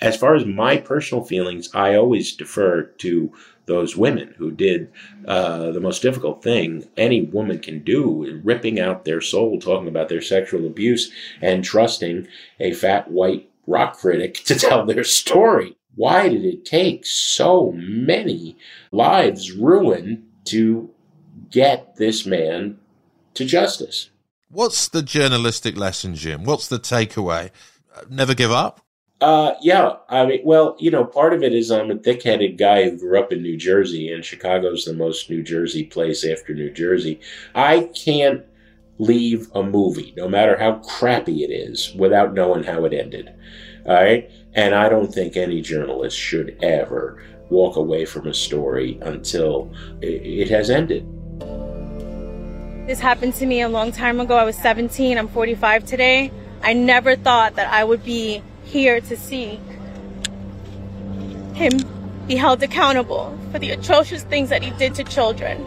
As 0.00 0.16
far 0.16 0.34
as 0.34 0.46
my 0.46 0.78
personal 0.78 1.24
feelings, 1.24 1.68
I 1.74 1.94
always 1.94 2.34
defer 2.34 2.82
to 2.82 3.32
those 3.66 3.96
women 3.96 4.34
who 4.38 4.50
did 4.50 4.90
uh, 5.26 5.70
the 5.70 5.80
most 5.80 6.02
difficult 6.02 6.42
thing 6.42 6.88
any 6.96 7.20
woman 7.20 7.58
can 7.60 7.84
do, 7.84 8.40
ripping 8.42 8.80
out 8.80 9.04
their 9.04 9.20
soul, 9.20 9.60
talking 9.60 9.86
about 9.86 10.08
their 10.08 10.22
sexual 10.22 10.66
abuse, 10.66 11.12
and 11.40 11.62
trusting 11.62 12.26
a 12.58 12.72
fat 12.72 13.10
white 13.10 13.49
rock 13.70 13.98
critic 13.98 14.34
to 14.44 14.54
tell 14.54 14.84
their 14.84 15.04
story. 15.04 15.76
Why 15.94 16.28
did 16.28 16.44
it 16.44 16.64
take 16.64 17.06
so 17.06 17.72
many 17.76 18.56
lives 18.92 19.52
ruined 19.52 20.24
to 20.46 20.90
get 21.50 21.96
this 21.96 22.26
man 22.26 22.78
to 23.34 23.44
justice? 23.44 24.10
What's 24.50 24.88
the 24.88 25.02
journalistic 25.02 25.76
lesson, 25.76 26.14
Jim? 26.14 26.44
What's 26.44 26.68
the 26.68 26.78
takeaway? 26.78 27.50
Never 28.08 28.34
give 28.34 28.50
up? 28.50 28.80
Uh, 29.20 29.52
yeah. 29.60 29.96
I 30.08 30.24
mean, 30.24 30.40
well, 30.44 30.76
you 30.78 30.90
know, 30.90 31.04
part 31.04 31.34
of 31.34 31.42
it 31.42 31.52
is 31.52 31.70
I'm 31.70 31.90
a 31.90 31.96
thick 31.96 32.22
headed 32.22 32.56
guy 32.56 32.84
who 32.84 32.98
grew 32.98 33.20
up 33.20 33.32
in 33.32 33.42
New 33.42 33.56
Jersey, 33.56 34.10
and 34.10 34.24
Chicago's 34.24 34.84
the 34.84 34.94
most 34.94 35.28
New 35.28 35.42
Jersey 35.42 35.84
place 35.84 36.24
after 36.24 36.54
New 36.54 36.70
Jersey. 36.70 37.20
I 37.54 37.90
can't 37.94 38.44
leave 39.00 39.50
a 39.54 39.62
movie, 39.62 40.12
no 40.16 40.28
matter 40.28 40.58
how 40.58 40.74
crappy 40.74 41.42
it 41.42 41.50
is, 41.50 41.94
without 41.94 42.34
knowing 42.34 42.62
how 42.62 42.84
it 42.84 42.92
ended. 42.92 43.30
All 43.86 43.94
right? 43.94 44.30
And 44.52 44.74
I 44.74 44.90
don't 44.90 45.12
think 45.12 45.36
any 45.36 45.62
journalist 45.62 46.16
should 46.16 46.58
ever 46.62 47.22
walk 47.48 47.76
away 47.76 48.04
from 48.04 48.26
a 48.26 48.34
story 48.34 48.98
until 49.02 49.72
it 50.02 50.50
has 50.50 50.68
ended. 50.68 51.06
This 52.86 53.00
happened 53.00 53.34
to 53.34 53.46
me 53.46 53.62
a 53.62 53.68
long 53.68 53.90
time 53.90 54.20
ago. 54.20 54.36
I 54.36 54.44
was 54.44 54.56
17, 54.56 55.16
I'm 55.16 55.28
45 55.28 55.86
today. 55.86 56.30
I 56.62 56.74
never 56.74 57.16
thought 57.16 57.56
that 57.56 57.72
I 57.72 57.82
would 57.84 58.04
be 58.04 58.42
here 58.64 59.00
to 59.00 59.16
see 59.16 59.58
him 61.54 61.72
be 62.26 62.36
held 62.36 62.62
accountable 62.62 63.36
for 63.50 63.58
the 63.58 63.70
atrocious 63.70 64.24
things 64.24 64.50
that 64.50 64.62
he 64.62 64.70
did 64.72 64.94
to 64.96 65.04
children. 65.04 65.66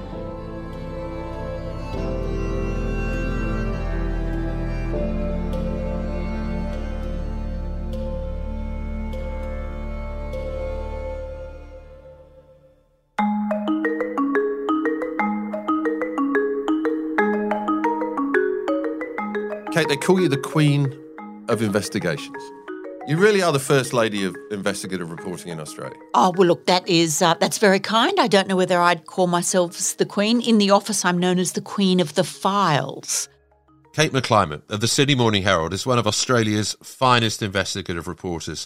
Kate, 19.84 19.90
they 19.90 19.98
call 19.98 20.22
you 20.22 20.30
the 20.30 20.38
queen 20.38 20.98
of 21.50 21.62
investigations. 21.62 22.42
You 23.06 23.18
really 23.18 23.42
are 23.42 23.52
the 23.52 23.60
first 23.60 23.92
lady 23.92 24.24
of 24.24 24.34
investigative 24.50 25.12
reporting 25.12 25.52
in 25.52 25.60
Australia. 25.60 26.00
Oh 26.14 26.32
well, 26.38 26.48
look, 26.48 26.68
that 26.68 26.88
is 26.88 27.22
uh, 27.22 27.34
that's 27.34 27.58
very 27.58 27.82
kind. 27.82 28.18
I 28.18 28.30
don't 28.30 28.48
know 28.48 28.56
whether 28.56 28.80
I'd 28.80 29.08
call 29.08 29.28
myself 29.28 29.98
the 29.98 30.06
Queen. 30.06 30.40
In 30.40 30.58
the 30.58 30.72
office, 30.72 31.04
I'm 31.04 31.18
known 31.18 31.38
as 31.38 31.52
the 31.52 31.60
Queen 31.60 32.00
of 32.00 32.16
the 32.16 32.24
Files. 32.24 33.28
Kate 33.94 34.14
McClymont 34.14 34.62
of 34.70 34.80
the 34.80 34.88
Sydney 34.88 35.16
Morning 35.16 35.44
Herald 35.44 35.74
is 35.74 35.86
one 35.86 36.00
of 36.00 36.08
Australia's 36.08 36.78
finest 36.82 37.42
investigative 37.42 38.08
reporters 38.08 38.66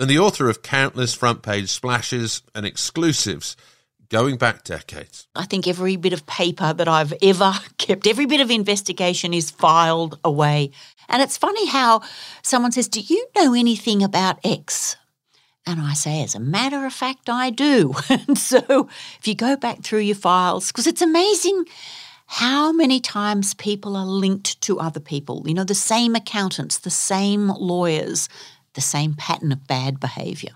and 0.00 0.10
the 0.10 0.18
author 0.18 0.50
of 0.50 0.62
countless 0.62 1.14
front 1.14 1.42
page 1.42 1.68
splashes 1.68 2.42
and 2.56 2.66
exclusives 2.66 3.56
going 4.08 4.36
back 4.36 4.64
decades. 4.64 5.26
I 5.34 5.44
think 5.44 5.66
every 5.66 5.96
bit 5.96 6.12
of 6.12 6.26
paper 6.26 6.72
that 6.72 6.88
I've 6.88 7.14
ever 7.22 7.52
kept, 7.78 8.06
every 8.06 8.26
bit 8.26 8.40
of 8.40 8.50
investigation 8.50 9.34
is 9.34 9.50
filed 9.50 10.18
away 10.24 10.70
and 11.08 11.22
it's 11.22 11.36
funny 11.36 11.66
how 11.66 12.02
someone 12.42 12.72
says, 12.72 12.88
Do 12.88 13.00
you 13.00 13.26
know 13.36 13.54
anything 13.54 14.02
about 14.02 14.38
X? 14.44 14.96
And 15.64 15.80
I 15.80 15.94
say, 15.94 16.22
As 16.22 16.34
a 16.34 16.40
matter 16.40 16.84
of 16.84 16.92
fact, 16.92 17.28
I 17.28 17.50
do. 17.50 17.94
and 18.08 18.38
so 18.38 18.88
if 19.18 19.26
you 19.26 19.34
go 19.34 19.56
back 19.56 19.82
through 19.82 20.00
your 20.00 20.16
files, 20.16 20.68
because 20.68 20.86
it's 20.86 21.02
amazing 21.02 21.64
how 22.28 22.72
many 22.72 22.98
times 22.98 23.54
people 23.54 23.96
are 23.96 24.06
linked 24.06 24.60
to 24.62 24.80
other 24.80 25.00
people, 25.00 25.44
you 25.46 25.54
know, 25.54 25.64
the 25.64 25.74
same 25.74 26.16
accountants, 26.16 26.78
the 26.78 26.90
same 26.90 27.48
lawyers, 27.48 28.28
the 28.74 28.80
same 28.80 29.14
pattern 29.14 29.52
of 29.52 29.66
bad 29.66 30.00
behaviour. 30.00 30.52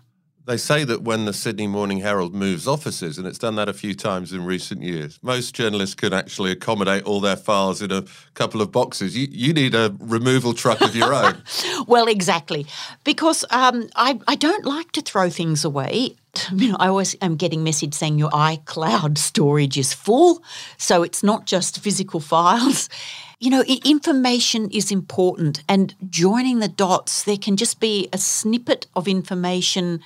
They 0.51 0.57
say 0.57 0.83
that 0.83 1.03
when 1.03 1.27
the 1.27 1.33
Sydney 1.33 1.69
Morning 1.69 1.99
Herald 1.99 2.35
moves 2.35 2.67
offices, 2.67 3.19
and 3.19 3.25
it's 3.25 3.39
done 3.39 3.55
that 3.55 3.69
a 3.69 3.73
few 3.73 3.95
times 3.95 4.33
in 4.33 4.45
recent 4.45 4.83
years, 4.83 5.21
most 5.23 5.55
journalists 5.55 5.95
can 5.95 6.13
actually 6.13 6.51
accommodate 6.51 7.05
all 7.05 7.21
their 7.21 7.37
files 7.37 7.81
in 7.81 7.93
a 7.93 8.03
couple 8.35 8.61
of 8.61 8.73
boxes. 8.73 9.17
You, 9.17 9.29
you 9.31 9.53
need 9.53 9.77
a 9.77 9.95
removal 10.01 10.53
truck 10.53 10.81
of 10.81 10.97
your 10.97 11.15
own. 11.15 11.41
well, 11.87 12.09
exactly. 12.09 12.67
Because 13.05 13.45
um, 13.51 13.91
I, 13.95 14.19
I 14.27 14.35
don't 14.35 14.65
like 14.65 14.91
to 14.91 15.03
throw 15.03 15.31
things 15.31 15.65
away. 15.65 16.17
You 16.53 16.73
know, 16.73 16.77
I 16.81 16.89
always 16.89 17.15
am 17.23 17.37
getting 17.37 17.63
message 17.63 17.95
saying 17.95 18.19
your 18.19 18.31
iCloud 18.31 19.19
storage 19.19 19.79
is 19.79 19.95
full. 19.95 20.43
So 20.79 21.05
it's 21.05 21.23
not 21.23 21.47
just 21.47 21.79
physical 21.79 22.19
files 22.19 22.89
you 23.41 23.49
know, 23.49 23.63
information 23.87 24.69
is 24.71 24.93
important, 24.93 25.63
and 25.67 25.95
joining 26.11 26.59
the 26.59 26.69
dots, 26.69 27.25
there 27.25 27.39
can 27.39 27.57
just 27.57 27.81
be 27.81 28.07
a 28.13 28.19
snippet 28.19 28.87
of 28.95 29.09
information 29.09 30.01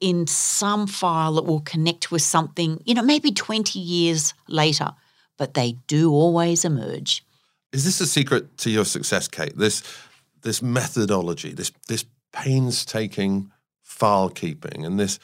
in 0.00 0.26
some 0.26 0.86
file 0.86 1.34
that 1.34 1.44
will 1.44 1.60
connect 1.60 2.10
with 2.10 2.22
something, 2.22 2.82
you 2.84 2.94
know, 2.94 3.02
maybe 3.02 3.32
20 3.32 3.78
years 3.78 4.34
later, 4.48 4.90
but 5.36 5.54
they 5.54 5.72
do 5.86 6.12
always 6.12 6.64
emerge. 6.64 7.24
Is 7.72 7.84
this 7.84 8.00
a 8.00 8.06
secret 8.06 8.58
to 8.58 8.70
your 8.70 8.84
success, 8.84 9.28
Kate? 9.28 9.56
This 9.56 9.82
this 10.42 10.62
methodology, 10.62 11.52
this 11.52 11.72
this 11.88 12.04
painstaking 12.32 13.50
file 13.82 14.28
keeping 14.28 14.84
and 14.84 14.98
this 15.00 15.18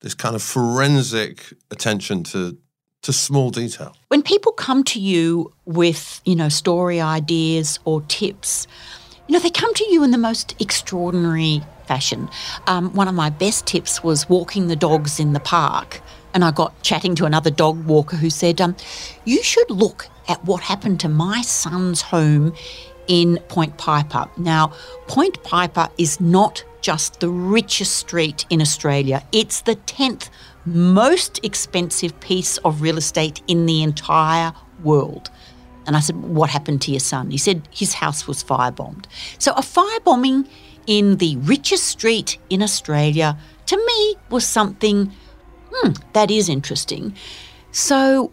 this 0.00 0.14
kind 0.14 0.34
of 0.34 0.42
forensic 0.42 1.52
attention 1.70 2.22
to 2.24 2.56
to 3.02 3.12
small 3.12 3.50
detail. 3.50 3.96
When 4.08 4.22
people 4.22 4.52
come 4.52 4.84
to 4.84 5.00
you 5.00 5.52
with, 5.64 6.20
you 6.24 6.36
know, 6.36 6.48
story 6.48 7.00
ideas 7.00 7.80
or 7.84 8.00
tips, 8.02 8.66
you 9.26 9.32
know, 9.32 9.40
they 9.40 9.50
come 9.50 9.74
to 9.74 9.92
you 9.92 10.04
in 10.04 10.12
the 10.12 10.18
most 10.18 10.54
extraordinary 10.60 11.62
fashion. 11.92 12.30
Um, 12.66 12.84
one 12.94 13.08
of 13.08 13.14
my 13.14 13.28
best 13.28 13.66
tips 13.66 14.02
was 14.02 14.26
walking 14.36 14.68
the 14.68 14.76
dogs 14.76 15.20
in 15.20 15.34
the 15.34 15.40
park. 15.40 16.00
And 16.32 16.42
I 16.42 16.50
got 16.50 16.70
chatting 16.82 17.14
to 17.16 17.26
another 17.26 17.50
dog 17.50 17.84
walker 17.84 18.16
who 18.16 18.30
said, 18.30 18.60
um, 18.62 18.74
You 19.26 19.42
should 19.42 19.70
look 19.70 20.08
at 20.26 20.42
what 20.46 20.62
happened 20.62 21.00
to 21.00 21.08
my 21.08 21.42
son's 21.42 22.00
home 22.00 22.54
in 23.08 23.38
Point 23.48 23.76
Piper. 23.76 24.24
Now, 24.38 24.72
Point 25.06 25.42
Piper 25.42 25.86
is 25.98 26.18
not 26.18 26.64
just 26.80 27.20
the 27.20 27.28
richest 27.28 27.94
street 28.04 28.46
in 28.48 28.62
Australia, 28.62 29.22
it's 29.32 29.60
the 29.60 29.76
10th 29.76 30.30
most 30.64 31.44
expensive 31.44 32.18
piece 32.20 32.56
of 32.58 32.80
real 32.80 32.96
estate 32.96 33.42
in 33.46 33.66
the 33.66 33.82
entire 33.82 34.52
world. 34.82 35.30
And 35.86 35.96
I 35.96 36.00
said, 36.00 36.16
What 36.16 36.48
happened 36.48 36.80
to 36.82 36.90
your 36.90 37.00
son? 37.00 37.30
He 37.30 37.38
said, 37.38 37.68
His 37.70 37.92
house 37.94 38.26
was 38.26 38.42
firebombed. 38.42 39.04
So, 39.38 39.52
a 39.52 39.62
firebombing 39.76 40.48
in 40.86 41.16
the 41.16 41.36
richest 41.36 41.84
street 41.84 42.38
in 42.50 42.62
Australia, 42.62 43.36
to 43.66 43.76
me, 43.76 44.16
was 44.30 44.46
something 44.46 45.12
hmm, 45.72 45.92
that 46.12 46.30
is 46.30 46.48
interesting. 46.48 47.14
So 47.70 48.32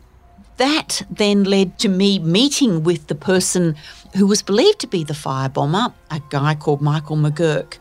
that 0.57 1.03
then 1.09 1.45
led 1.45 1.79
to 1.79 1.88
me 1.89 2.19
meeting 2.19 2.83
with 2.83 3.07
the 3.07 3.15
person 3.15 3.75
who 4.15 4.27
was 4.27 4.41
believed 4.41 4.79
to 4.79 4.88
be 4.88 5.03
the 5.03 5.13
firebomber, 5.13 5.93
a 6.12 6.21
guy 6.29 6.55
called 6.55 6.81
Michael 6.81 7.15
McGurk, 7.15 7.77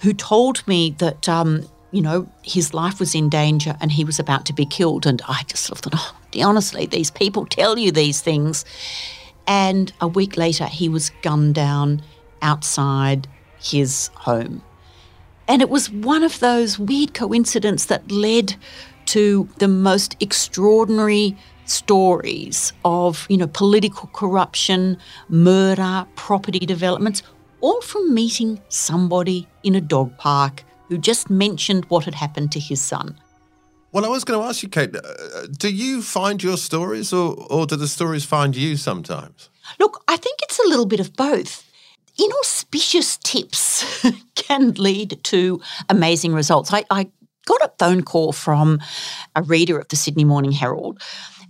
who 0.00 0.12
told 0.12 0.66
me 0.68 0.94
that, 0.98 1.28
um, 1.28 1.68
you 1.90 2.00
know, 2.00 2.28
his 2.42 2.72
life 2.72 3.00
was 3.00 3.14
in 3.14 3.28
danger 3.28 3.76
and 3.80 3.90
he 3.90 4.04
was 4.04 4.18
about 4.18 4.46
to 4.46 4.52
be 4.52 4.64
killed. 4.64 5.04
And 5.04 5.20
I 5.28 5.42
just 5.48 5.66
thought, 5.66 5.94
oh, 5.94 6.14
honestly, 6.40 6.86
these 6.86 7.10
people 7.10 7.44
tell 7.46 7.76
you 7.76 7.90
these 7.90 8.20
things. 8.20 8.64
And 9.46 9.92
a 10.00 10.06
week 10.06 10.36
later, 10.36 10.66
he 10.66 10.88
was 10.88 11.10
gunned 11.22 11.56
down 11.56 12.02
outside 12.40 13.26
his 13.62 14.10
home. 14.14 14.62
And 15.48 15.60
it 15.62 15.70
was 15.70 15.90
one 15.90 16.22
of 16.22 16.40
those 16.40 16.78
weird 16.78 17.14
coincidences 17.14 17.86
that 17.86 18.10
led 18.10 18.54
to 19.06 19.48
the 19.58 19.68
most 19.68 20.16
extraordinary 20.20 21.36
stories 21.64 22.72
of, 22.84 23.26
you 23.28 23.36
know, 23.36 23.48
political 23.48 24.08
corruption, 24.12 24.96
murder, 25.28 26.06
property 26.14 26.60
developments, 26.60 27.22
all 27.60 27.80
from 27.82 28.14
meeting 28.14 28.60
somebody 28.68 29.46
in 29.62 29.74
a 29.74 29.80
dog 29.80 30.16
park 30.18 30.64
who 30.88 30.98
just 30.98 31.30
mentioned 31.30 31.84
what 31.86 32.04
had 32.04 32.14
happened 32.14 32.52
to 32.52 32.60
his 32.60 32.80
son. 32.80 33.18
Well, 33.92 34.04
I 34.04 34.08
was 34.08 34.24
going 34.24 34.40
to 34.40 34.46
ask 34.46 34.62
you, 34.62 34.68
Kate, 34.68 34.94
uh, 34.96 35.46
do 35.58 35.70
you 35.70 36.02
find 36.02 36.42
your 36.42 36.56
stories 36.56 37.12
or, 37.12 37.34
or 37.50 37.66
do 37.66 37.76
the 37.76 37.88
stories 37.88 38.24
find 38.24 38.56
you 38.56 38.76
sometimes? 38.76 39.50
Look, 39.78 40.02
I 40.08 40.16
think 40.16 40.40
it's 40.42 40.58
a 40.58 40.68
little 40.68 40.86
bit 40.86 41.00
of 41.00 41.14
both 41.14 41.64
inauspicious 42.22 43.16
tips 43.18 43.84
can 44.34 44.72
lead 44.72 45.22
to 45.24 45.60
amazing 45.88 46.34
results. 46.34 46.72
I, 46.72 46.84
I 46.90 47.10
got 47.46 47.62
a 47.62 47.72
phone 47.78 48.02
call 48.02 48.32
from 48.32 48.80
a 49.34 49.42
reader 49.42 49.78
of 49.78 49.88
the 49.88 49.96
Sydney 49.96 50.24
Morning 50.24 50.52
Herald, 50.52 51.00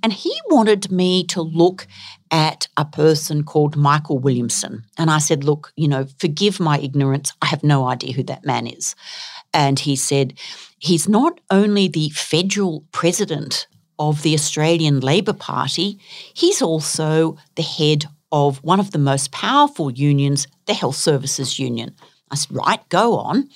and 0.03 0.13
he 0.13 0.35
wanted 0.49 0.91
me 0.91 1.25
to 1.27 1.43
look 1.43 1.87
at 2.31 2.67
a 2.77 2.85
person 2.85 3.45
called 3.45 3.77
Michael 3.77 4.19
Williamson. 4.19 4.85
And 4.99 5.11
I 5.11 5.19
said, 5.19 5.45
Look, 5.45 5.73
you 5.77 5.87
know, 5.87 6.07
forgive 6.19 6.59
my 6.59 6.79
ignorance. 6.79 7.33
I 7.41 7.47
have 7.47 7.63
no 7.63 7.87
idea 7.87 8.13
who 8.13 8.25
that 8.25 8.45
man 8.45 8.67
is. 8.67 8.97
And 9.55 9.79
he 9.79 9.95
said, 9.95 10.35
He's 10.79 11.09
not 11.09 11.41
only 11.51 11.87
the 11.87 12.09
federal 12.11 12.85
president 12.91 13.69
of 13.99 14.23
the 14.23 14.35
Australian 14.35 15.01
Labor 15.01 15.35
Party, 15.35 16.01
he's 16.35 16.61
also 16.61 17.37
the 17.55 17.63
head 17.63 18.07
of 18.33 18.59
one 18.65 18.81
of 18.81 18.91
the 18.91 18.99
most 18.99 19.31
powerful 19.31 19.93
unions, 19.93 20.47
the 20.67 20.75
Health 20.75 20.97
Services 20.97 21.59
Union. 21.59 21.95
I 22.31 22.35
said, 22.35 22.57
right, 22.57 22.89
go 22.89 23.19
on. 23.19 23.49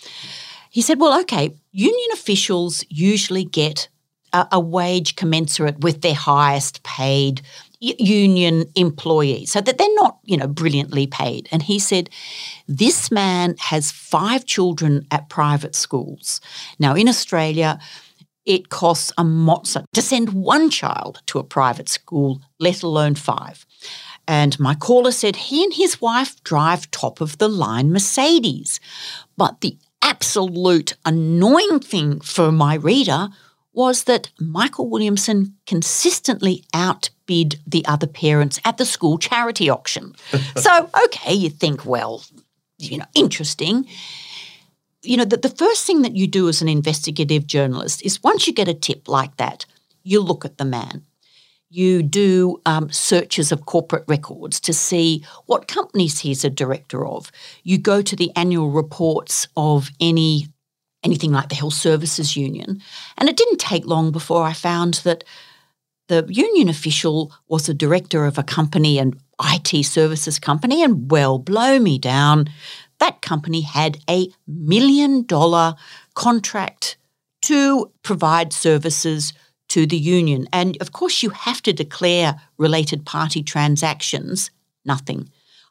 He 0.71 0.83
said, 0.83 1.01
well, 1.01 1.19
okay, 1.23 1.51
union 1.73 2.09
officials 2.13 2.85
usually 2.89 3.45
get 3.45 3.89
a, 4.33 4.47
a 4.53 4.61
wage 4.61 5.17
commensurate 5.17 5.81
with 5.81 6.03
their 6.03 6.15
highest 6.15 6.83
paid 6.83 7.41
union 7.81 8.65
employees 8.75 9.53
so 9.53 9.61
that 9.61 9.77
they're 9.77 9.95
not 9.97 10.19
you 10.25 10.37
know 10.37 10.47
brilliantly 10.47 11.07
paid 11.07 11.47
and 11.53 11.63
he 11.63 11.79
said 11.79 12.09
this 12.67 13.11
man 13.11 13.55
has 13.59 13.93
five 13.93 14.47
children 14.47 15.07
at 15.11 15.29
private 15.29 15.75
schools 15.75 16.41
now 16.79 16.95
in 16.95 17.07
australia 17.07 17.79
it 18.47 18.71
costs 18.71 19.13
a 19.19 19.23
mozza 19.23 19.85
to 19.93 20.01
send 20.01 20.33
one 20.33 20.71
child 20.71 21.21
to 21.27 21.39
a 21.39 21.45
private 21.45 21.89
school 21.89 22.41
let 22.59 22.83
alone 22.83 23.15
five 23.15 23.67
and 24.29 24.59
my 24.59 24.75
caller 24.75 25.13
said 25.13 25.37
he 25.37 25.63
and 25.63 25.73
his 25.73 26.01
wife 26.01 26.43
drive 26.43 26.91
top 26.91 27.21
of 27.21 27.39
the 27.39 27.49
line 27.49 27.93
Mercedes. 27.93 28.81
But 29.37 29.61
the 29.61 29.79
absolute 30.03 30.97
annoying 31.05 31.81
thing 31.81 32.21
for 32.21 32.51
my 32.51 32.75
reader 32.75 33.29
was 33.73 34.05
that 34.05 34.31
Michael 34.41 34.89
Williamson 34.89 35.55
consistently 35.67 36.65
outbid 36.73 37.61
the 37.67 37.85
other 37.87 38.07
parents 38.07 38.59
at 38.65 38.79
the 38.79 38.87
school 38.87 39.19
charity 39.19 39.69
auction. 39.69 40.15
so, 40.57 40.91
okay, 41.05 41.35
you 41.35 41.51
think, 41.51 41.85
well, 41.85 42.25
you 42.79 42.99
know, 42.99 43.05
interesting. 43.15 43.87
You 45.03 45.19
know, 45.19 45.25
the, 45.25 45.37
the 45.37 45.51
first 45.51 45.87
thing 45.87 46.03
that 46.03 46.17
you 46.17 46.27
do 46.27 46.49
as 46.49 46.63
an 46.63 46.69
investigative 46.69 47.47
journalist 47.47 48.05
is 48.05 48.23
once 48.23 48.47
you 48.47 48.53
get 48.55 48.67
a 48.67 48.75
tip 48.75 49.09
like 49.09 49.37
that, 49.37 49.67
you 50.03 50.21
look 50.21 50.45
at 50.45 50.57
the 50.57 50.65
man 50.65 51.05
you 51.69 52.03
do 52.03 52.61
um, 52.65 52.91
searches 52.91 53.51
of 53.51 53.67
corporate 53.67 54.05
records 54.07 54.61
to 54.61 54.73
see 54.73 55.25
what 55.47 55.69
companies 55.69 56.21
he's 56.21 56.45
a 56.45 56.51
director 56.51 57.07
of. 57.07 57.31
You 57.65 57.79
go 57.79 58.03
to 58.03 58.17
the 58.17 58.31
annual 58.37 58.71
reports 58.71 59.49
of 59.57 59.91
any 60.01 60.49
anything 61.03 61.31
like 61.31 61.49
the 61.51 61.55
Health 61.55 61.75
Services 61.75 62.37
Union, 62.37 62.81
and 63.17 63.29
it 63.29 63.37
didn't 63.37 63.59
take 63.59 63.87
long 63.87 64.11
before 64.11 64.43
I 64.43 64.53
found 64.53 64.95
that 65.05 65.23
the 66.09 66.25
union 66.29 66.69
official 66.69 67.33
was 67.49 67.69
a 67.69 67.75
director 67.75 68.25
of 68.25 68.39
a 68.39 68.43
company 68.43 68.99
and 68.99 69.17
IT 69.43 69.85
services 69.85 70.39
company, 70.39 70.83
and 70.83 71.11
well, 71.11 71.39
blow 71.39 71.79
me 71.79 71.99
down. 71.99 72.49
that 72.99 73.21
company 73.21 73.61
had 73.61 73.99
a 74.09 74.29
million 74.47 75.23
dollar 75.25 75.75
contract 76.15 76.97
to 77.43 77.93
provide 78.03 78.53
services 78.53 79.35
to 79.69 79.87
the 79.87 79.97
union. 79.97 80.47
And 80.53 80.77
of 80.81 80.93
course, 80.93 81.23
you 81.23 81.31
have 81.31 81.63
to 81.63 81.73
declare 81.73 82.41
related 82.59 83.05
party 83.05 83.43
transactions. 83.43 84.51
Nothing. 84.85 85.31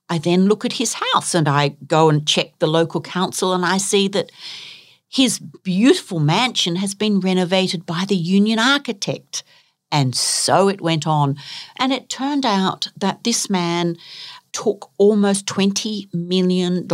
I 0.10 0.18
then 0.18 0.46
look 0.46 0.66
at 0.66 0.74
his 0.74 0.94
house 0.94 1.34
and 1.34 1.48
I 1.48 1.70
go 1.88 2.10
and 2.10 2.28
check 2.28 2.60
the 2.60 2.68
local 2.68 3.02
council 3.02 3.54
and 3.54 3.66
I 3.66 3.78
see 3.78 4.08
that 4.10 4.32
his 5.10 5.40
beautiful 5.40 6.20
mansion 6.20 6.76
has 6.78 6.94
been 6.94 7.20
renovated 7.20 7.86
by 7.86 8.04
the 8.08 8.18
union 8.18 8.60
architect. 8.60 9.44
And 9.92 10.16
so 10.16 10.68
it 10.68 10.82
went 10.82 11.08
on. 11.08 11.38
And 11.78 11.94
it 11.94 12.10
turned 12.10 12.46
out 12.46 12.90
that 12.98 13.24
this 13.24 13.50
man 13.50 13.96
took 14.52 14.90
almost 14.98 15.46
$20 15.46 16.14
million 16.14 16.88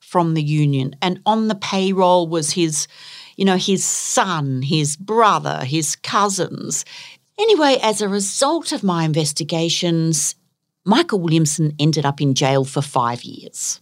from 0.00 0.34
the 0.34 0.42
union. 0.42 0.96
And 1.02 1.20
on 1.26 1.48
the 1.48 1.54
payroll 1.54 2.26
was 2.28 2.52
his, 2.52 2.88
you 3.36 3.44
know, 3.44 3.56
his 3.56 3.84
son, 3.84 4.62
his 4.62 4.96
brother, 4.96 5.64
his 5.64 5.96
cousins. 5.96 6.84
Anyway, 7.38 7.78
as 7.82 8.00
a 8.00 8.08
result 8.08 8.72
of 8.72 8.82
my 8.82 9.04
investigations, 9.04 10.34
Michael 10.84 11.20
Williamson 11.20 11.74
ended 11.78 12.06
up 12.06 12.20
in 12.20 12.34
jail 12.34 12.64
for 12.64 12.80
five 12.80 13.22
years. 13.24 13.80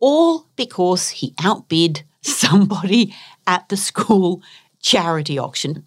All 0.00 0.48
because 0.56 1.10
he 1.10 1.34
outbid 1.42 2.02
somebody 2.22 3.14
at 3.46 3.68
the 3.68 3.76
school 3.76 4.42
charity 4.80 5.38
auction. 5.38 5.86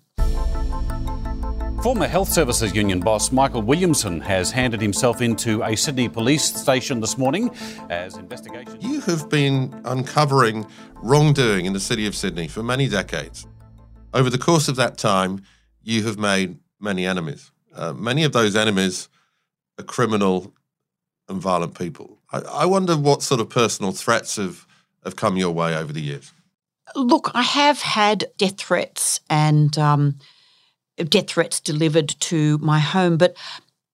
Former 1.85 2.07
Health 2.07 2.29
Services 2.29 2.73
Union 2.73 2.99
boss 2.99 3.31
Michael 3.31 3.61
Williamson 3.61 4.19
has 4.21 4.49
handed 4.49 4.81
himself 4.81 5.21
into 5.21 5.61
a 5.61 5.75
Sydney 5.75 6.09
police 6.09 6.43
station 6.43 6.99
this 6.99 7.15
morning 7.15 7.51
as 7.91 8.17
investigations. 8.17 8.83
You 8.83 9.01
have 9.01 9.29
been 9.29 9.79
uncovering 9.85 10.65
wrongdoing 11.03 11.65
in 11.67 11.73
the 11.73 11.79
city 11.79 12.07
of 12.07 12.15
Sydney 12.15 12.47
for 12.47 12.63
many 12.63 12.89
decades. 12.89 13.45
Over 14.15 14.31
the 14.31 14.39
course 14.39 14.67
of 14.67 14.77
that 14.77 14.97
time, 14.97 15.43
you 15.83 16.01
have 16.05 16.17
made 16.17 16.57
many 16.79 17.05
enemies. 17.05 17.51
Uh, 17.71 17.93
many 17.93 18.23
of 18.23 18.31
those 18.31 18.55
enemies 18.55 19.07
are 19.77 19.83
criminal 19.83 20.55
and 21.29 21.39
violent 21.39 21.77
people. 21.77 22.17
I, 22.31 22.39
I 22.39 22.65
wonder 22.65 22.97
what 22.97 23.21
sort 23.21 23.41
of 23.41 23.49
personal 23.51 23.91
threats 23.91 24.37
have, 24.37 24.65
have 25.03 25.17
come 25.17 25.37
your 25.37 25.51
way 25.51 25.77
over 25.77 25.93
the 25.93 26.01
years. 26.01 26.33
Look, 26.95 27.29
I 27.35 27.43
have 27.43 27.81
had 27.81 28.25
death 28.37 28.57
threats 28.57 29.19
and 29.29 29.77
um, 29.77 30.17
death 31.03 31.27
threats 31.27 31.59
delivered 31.59 32.09
to 32.21 32.57
my 32.59 32.79
home. 32.79 33.17
But 33.17 33.35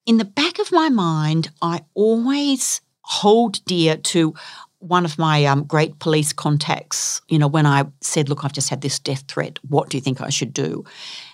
in 0.06 0.18
the 0.18 0.26
back 0.26 0.60
of 0.60 0.72
my 0.72 0.90
mind, 0.90 1.50
I 1.62 1.82
always 1.94 2.82
hold 3.02 3.64
dear 3.66 3.98
to 3.98 4.34
one 4.80 5.06
of 5.06 5.18
my 5.18 5.46
um, 5.46 5.64
great 5.64 6.00
police 6.00 6.34
contacts. 6.34 7.22
You 7.28 7.40
know, 7.40 7.48
when 7.48 7.66
I 7.66 7.86
said, 8.02 8.30
Look, 8.30 8.44
I've 8.44 8.54
just 8.54 8.70
had 8.70 8.82
this 8.82 9.00
death 9.00 9.24
threat, 9.28 9.60
what 9.68 9.90
do 9.90 9.98
you 9.98 10.02
think 10.02 10.22
I 10.22 10.30
should 10.30 10.54
do? 10.54 10.86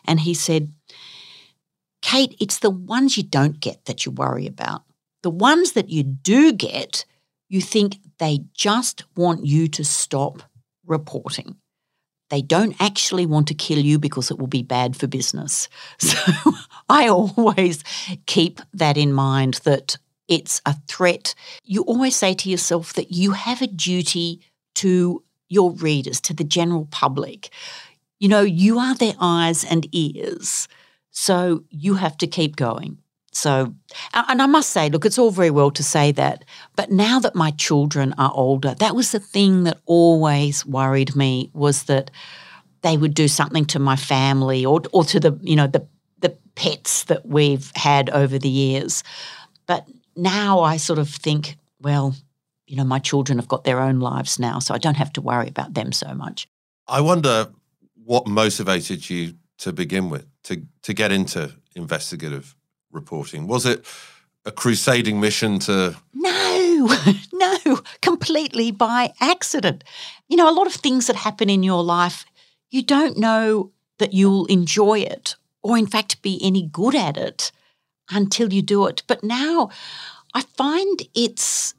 And 0.05 0.19
he 0.19 0.33
said, 0.33 0.71
Kate, 2.01 2.35
it's 2.39 2.59
the 2.59 2.69
ones 2.69 3.17
you 3.17 3.23
don't 3.23 3.59
get 3.59 3.85
that 3.85 4.05
you 4.05 4.11
worry 4.11 4.47
about. 4.47 4.83
The 5.23 5.29
ones 5.29 5.73
that 5.73 5.89
you 5.89 6.03
do 6.03 6.53
get, 6.53 7.05
you 7.49 7.61
think 7.61 7.97
they 8.19 8.39
just 8.53 9.03
want 9.15 9.45
you 9.45 9.67
to 9.69 9.83
stop 9.83 10.43
reporting 10.85 11.55
they 12.29 12.41
don't 12.41 12.75
actually 12.79 13.25
want 13.25 13.47
to 13.47 13.53
kill 13.53 13.79
you 13.79 13.99
because 13.99 14.31
it 14.31 14.37
will 14.37 14.47
be 14.47 14.63
bad 14.63 14.95
for 14.95 15.07
business. 15.07 15.69
So 15.99 16.17
I 16.89 17.07
always 17.09 17.83
keep 18.25 18.61
that 18.73 18.97
in 18.97 19.11
mind 19.11 19.55
that 19.65 19.97
it's 20.27 20.61
a 20.65 20.75
threat. 20.87 21.35
You 21.63 21.81
always 21.83 22.15
say 22.15 22.33
to 22.33 22.49
yourself 22.49 22.93
that 22.93 23.11
you 23.11 23.31
have 23.31 23.61
a 23.61 23.67
duty 23.67 24.41
to 24.75 25.23
your 25.49 25.71
readers, 25.71 26.21
to 26.21 26.33
the 26.33 26.43
general 26.43 26.87
public. 26.91 27.49
You 28.19 28.29
know, 28.29 28.41
you 28.41 28.79
are 28.79 28.95
their 28.95 29.15
eyes 29.19 29.63
and 29.63 29.87
ears. 29.91 30.67
So 31.11 31.63
you 31.69 31.95
have 31.95 32.17
to 32.17 32.27
keep 32.27 32.55
going. 32.55 32.99
So, 33.37 33.75
and 34.15 34.41
I 34.41 34.47
must 34.47 34.71
say, 34.71 34.89
look, 34.89 35.05
it's 35.05 35.19
all 35.19 35.29
very 35.29 35.51
well 35.51 35.69
to 35.71 35.83
say 35.83 36.11
that, 36.13 36.43
but 36.75 36.89
now 36.89 37.19
that 37.19 37.35
my 37.35 37.51
children 37.51 38.15
are 38.17 38.31
older, 38.33 38.73
that 38.79 38.95
was 38.95 39.11
the 39.11 39.19
thing 39.19 39.63
that 39.65 39.77
always 39.85 40.65
worried 40.65 41.15
me 41.15 41.51
was 41.53 41.83
that 41.83 42.09
they 42.81 42.97
would 42.97 43.13
do 43.13 43.27
something 43.27 43.65
to 43.65 43.79
my 43.79 43.95
family 43.95 44.65
or 44.65 44.81
or 44.91 45.03
to 45.03 45.19
the 45.19 45.37
you 45.41 45.55
know 45.55 45.67
the 45.67 45.85
the 46.19 46.35
pets 46.55 47.03
that 47.05 47.27
we've 47.27 47.71
had 47.75 48.09
over 48.09 48.39
the 48.39 48.49
years. 48.49 49.03
But 49.67 49.87
now 50.15 50.61
I 50.61 50.77
sort 50.77 50.97
of 50.97 51.07
think, 51.07 51.57
well, 51.79 52.15
you 52.65 52.75
know, 52.75 52.85
my 52.85 52.99
children 52.99 53.37
have 53.37 53.47
got 53.47 53.65
their 53.65 53.79
own 53.79 53.99
lives 53.99 54.39
now, 54.39 54.57
so 54.57 54.73
I 54.73 54.79
don't 54.79 54.97
have 54.97 55.13
to 55.13 55.21
worry 55.21 55.47
about 55.47 55.75
them 55.75 55.91
so 55.91 56.11
much. 56.15 56.47
I 56.87 57.01
wonder 57.01 57.49
what 58.03 58.25
motivated 58.25 59.07
you 59.11 59.35
to 59.59 59.71
begin 59.71 60.09
with 60.09 60.25
to 60.45 60.63
to 60.81 60.93
get 60.93 61.11
into 61.11 61.53
investigative 61.75 62.56
reporting? 62.97 63.47
Was 63.47 63.65
it 63.65 63.85
a 64.47 64.51
crusading 64.51 65.19
mission 65.19 65.59
to. 65.59 65.95
No, 66.13 66.89
no, 67.33 67.81
completely 68.01 68.71
by 68.71 69.13
accident. 69.19 69.83
You 70.29 70.37
know, 70.37 70.49
a 70.49 70.55
lot 70.55 70.67
of 70.67 70.73
things 70.73 71.07
that 71.07 71.17
happen 71.17 71.49
in 71.49 71.61
your 71.61 71.83
life, 71.83 72.25
you 72.71 72.81
don't 72.81 73.17
know 73.17 73.71
that 73.99 74.13
you'll 74.13 74.45
enjoy 74.45 74.99
it 74.99 75.35
or, 75.61 75.77
in 75.77 75.85
fact, 75.85 76.21
be 76.21 76.39
any 76.41 76.63
good 76.71 76.95
at 76.95 77.17
it 77.17 77.51
until 78.09 78.53
you 78.53 78.61
do 78.61 78.87
it. 78.87 79.03
But 79.05 79.23
now 79.23 79.69
I 80.33 80.41
find 80.41 81.01
it's. 81.13 81.75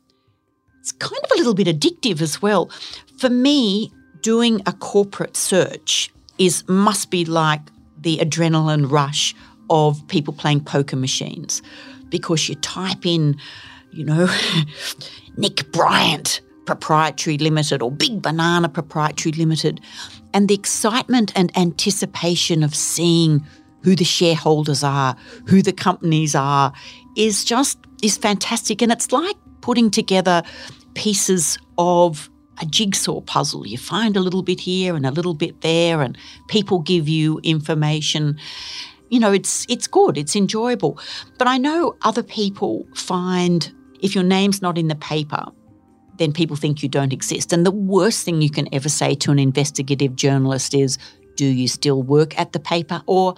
It's 0.81 0.93
kind 0.93 1.23
of 1.23 1.31
a 1.33 1.37
little 1.37 1.55
bit 1.55 1.67
addictive 1.67 2.23
as 2.23 2.41
well. 2.41 2.71
For 3.19 3.29
me, 3.29 3.93
doing 4.23 4.63
a 4.65 4.73
corporate 4.73 5.37
search 5.37 6.11
is 6.39 6.65
must 6.67 7.11
be 7.11 7.27
like 7.27 7.61
the 7.99 8.19
adrenaline 8.19 8.91
rush 8.91 9.35
of 9.71 10.07
people 10.09 10.33
playing 10.33 10.61
poker 10.61 10.97
machines 10.97 11.63
because 12.09 12.49
you 12.49 12.55
type 12.57 13.05
in, 13.05 13.37
you 13.93 14.05
know, 14.05 14.29
Nick 15.37 15.71
Bryant 15.73 16.41
Proprietary 16.67 17.39
Limited 17.39 17.83
or 17.83 17.91
Big 17.91 18.21
Banana 18.21 18.69
Proprietary 18.69 19.33
Limited, 19.33 19.81
and 20.35 20.49
the 20.49 20.55
excitement 20.55 21.33
and 21.35 21.57
anticipation 21.57 22.63
of 22.63 22.75
seeing 22.75 23.45
who 23.83 23.95
the 23.95 24.05
shareholders 24.05 24.85
are, 24.85 25.17
who 25.47 25.63
the 25.63 25.73
companies 25.73 26.35
are, 26.35 26.73
is 27.17 27.45
just 27.45 27.79
is 28.03 28.17
fantastic. 28.17 28.83
And 28.83 28.93
it's 28.93 29.13
like 29.13 29.37
putting 29.61 29.91
together 29.91 30.43
pieces 30.95 31.59
of 31.79 32.29
a 32.61 32.67
jigsaw 32.67 33.21
puzzle. 33.21 33.67
You 33.67 33.79
find 33.79 34.17
a 34.17 34.21
little 34.21 34.43
bit 34.43 34.61
here 34.61 34.97
and 34.97 35.07
a 35.07 35.11
little 35.11 35.35
bit 35.35 35.61
there, 35.61 36.03
and 36.03 36.19
people 36.49 36.81
give 36.81 37.09
you 37.09 37.41
information 37.43 38.39
you 39.11 39.21
know, 39.21 39.33
it's 39.33 39.67
it's 39.69 39.87
good, 39.87 40.19
it's 40.19 40.37
enjoyable. 40.37 40.99
But 41.39 41.49
I 41.49 41.59
know 41.59 41.97
other 42.03 42.23
people 42.23 42.87
find 42.95 43.73
if 44.01 44.15
your 44.15 44.25
name's 44.25 44.63
not 44.63 44.79
in 44.79 44.89
the 44.89 44.95
paper, 44.95 45.45
then 46.19 46.33
people 46.33 46.57
think 46.57 46.83
you 46.83 46.89
don't 46.89 47.13
exist. 47.13 47.53
And 47.53 47.65
the 47.65 47.71
worst 47.71 48.25
thing 48.25 48.43
you 48.43 48.51
can 48.51 48.73
ever 48.73 48.89
say 48.89 49.15
to 49.17 49.31
an 49.31 49.39
investigative 49.39 50.17
journalist 50.17 50.75
is, 50.75 50.99
do 51.37 51.47
you 51.47 51.69
still 51.69 52.03
work 52.03 52.39
at 52.39 52.53
the 52.53 52.61
paper 52.61 53.03
or 53.07 53.35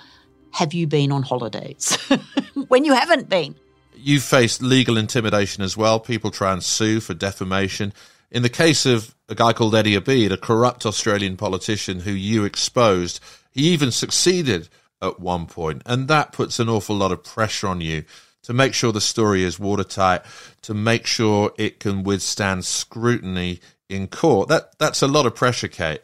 have 0.52 0.74
you 0.74 0.86
been 0.86 1.12
on 1.12 1.22
holidays? 1.22 1.96
when 2.68 2.84
you 2.84 2.94
haven't 2.94 3.28
been. 3.28 3.54
You've 3.94 4.22
faced 4.22 4.62
legal 4.62 4.96
intimidation 4.96 5.62
as 5.62 5.76
well. 5.76 6.00
People 6.00 6.30
try 6.30 6.52
and 6.52 6.62
sue 6.62 7.00
for 7.00 7.12
defamation. 7.12 7.92
In 8.30 8.42
the 8.42 8.48
case 8.48 8.86
of 8.86 9.14
a 9.28 9.34
guy 9.34 9.52
called 9.52 9.74
Eddie 9.74 9.96
Obeid, 9.96 10.32
a 10.32 10.38
corrupt 10.38 10.86
Australian 10.86 11.36
politician 11.36 12.00
who 12.00 12.12
you 12.12 12.44
exposed, 12.44 13.20
he 13.50 13.68
even 13.68 13.90
succeeded 13.90 14.68
at 15.02 15.20
one 15.20 15.46
point, 15.46 15.82
and 15.86 16.08
that 16.08 16.32
puts 16.32 16.58
an 16.58 16.68
awful 16.68 16.96
lot 16.96 17.12
of 17.12 17.24
pressure 17.24 17.68
on 17.68 17.80
you 17.80 18.04
to 18.42 18.52
make 18.52 18.74
sure 18.74 18.92
the 18.92 19.00
story 19.00 19.44
is 19.44 19.58
watertight, 19.58 20.22
to 20.62 20.74
make 20.74 21.06
sure 21.06 21.52
it 21.58 21.80
can 21.80 22.02
withstand 22.02 22.64
scrutiny 22.64 23.60
in 23.88 24.06
court. 24.06 24.48
That 24.48 24.78
that's 24.78 25.02
a 25.02 25.08
lot 25.08 25.26
of 25.26 25.34
pressure, 25.34 25.68
Kate. 25.68 26.02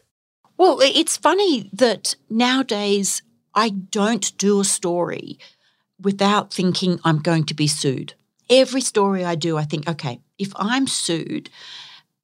Well, 0.58 0.78
it's 0.80 1.16
funny 1.16 1.68
that 1.72 2.16
nowadays 2.30 3.22
I 3.54 3.70
don't 3.70 4.36
do 4.38 4.60
a 4.60 4.64
story 4.64 5.38
without 6.00 6.52
thinking 6.52 7.00
I'm 7.04 7.18
going 7.18 7.44
to 7.44 7.54
be 7.54 7.66
sued. 7.66 8.14
Every 8.48 8.80
story 8.80 9.24
I 9.24 9.34
do, 9.34 9.56
I 9.56 9.64
think, 9.64 9.88
okay, 9.88 10.20
if 10.38 10.52
I'm 10.56 10.86
sued, 10.86 11.50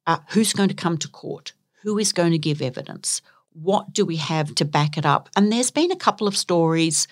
uh, 0.07 0.19
who's 0.29 0.53
going 0.53 0.69
to 0.69 0.75
come 0.75 0.97
to 0.99 1.07
court? 1.07 1.53
Who 1.83 1.97
is 1.97 2.13
going 2.13 2.31
to 2.31 2.37
give 2.37 2.61
evidence? 2.61 3.21
What 3.53 3.93
do 3.93 4.05
we 4.05 4.17
have 4.17 4.53
to 4.55 4.65
back 4.65 4.97
it 4.97 5.05
up? 5.05 5.29
And 5.35 5.51
there's 5.51 5.71
been 5.71 5.91
a 5.91 5.95
couple 5.95 6.27
of 6.27 6.37
stories 6.37 7.07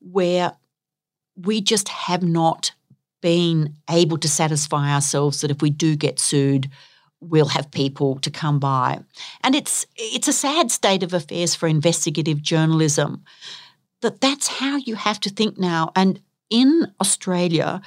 where 0.00 0.52
we 1.36 1.60
just 1.60 1.88
have 1.88 2.22
not 2.22 2.72
been 3.20 3.74
able 3.90 4.18
to 4.18 4.28
satisfy 4.28 4.92
ourselves 4.92 5.40
that 5.40 5.50
if 5.50 5.62
we 5.62 5.70
do 5.70 5.96
get 5.96 6.18
sued, 6.18 6.70
we'll 7.20 7.46
have 7.46 7.70
people 7.70 8.18
to 8.20 8.30
come 8.30 8.58
by. 8.58 9.00
And 9.42 9.54
it's 9.54 9.86
it's 9.96 10.28
a 10.28 10.32
sad 10.32 10.70
state 10.70 11.02
of 11.02 11.12
affairs 11.12 11.54
for 11.54 11.66
investigative 11.66 12.42
journalism 12.42 13.24
that 14.02 14.20
that's 14.20 14.46
how 14.48 14.76
you 14.76 14.94
have 14.94 15.18
to 15.20 15.30
think 15.30 15.58
now. 15.58 15.90
And 15.96 16.20
in 16.50 16.92
Australia, 17.00 17.80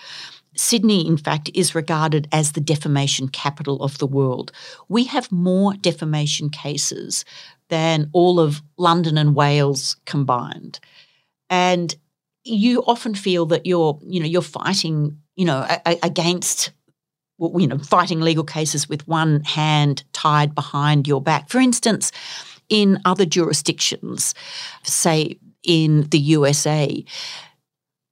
Sydney, 0.56 1.08
in 1.08 1.18
fact, 1.18 1.50
is 1.54 1.76
regarded 1.76 2.28
as 2.32 2.52
the 2.52 2.62
defamation 2.62 3.30
capital 3.30 3.82
of 3.82 3.98
the 4.00 4.08
world. 4.08 4.52
We 4.90 5.06
have 5.06 5.32
more 5.32 5.74
defamation 5.76 6.50
cases 6.50 7.24
than 7.70 8.10
all 8.14 8.40
of 8.40 8.62
London 8.78 9.18
and 9.18 9.36
Wales 9.36 9.96
combined. 10.06 10.80
And 11.50 11.96
you 12.44 12.84
often 12.84 13.16
feel 13.16 13.46
that 13.48 13.66
you're, 13.66 14.00
you 14.04 14.20
know, 14.20 14.26
you're 14.26 14.42
fighting, 14.42 15.18
you 15.36 15.46
know, 15.46 15.66
a- 15.86 16.00
against 16.04 16.72
you 17.56 17.68
know, 17.68 17.78
fighting 17.78 18.20
legal 18.20 18.44
cases 18.44 18.90
with 18.90 19.08
one 19.08 19.42
hand 19.46 20.04
tied 20.12 20.54
behind 20.54 21.08
your 21.08 21.22
back. 21.22 21.50
For 21.50 21.60
instance, 21.60 22.12
in 22.68 23.00
other 23.06 23.26
jurisdictions, 23.26 24.36
say 24.84 25.40
in 25.64 26.04
the 26.10 26.20
USA, 26.20 27.04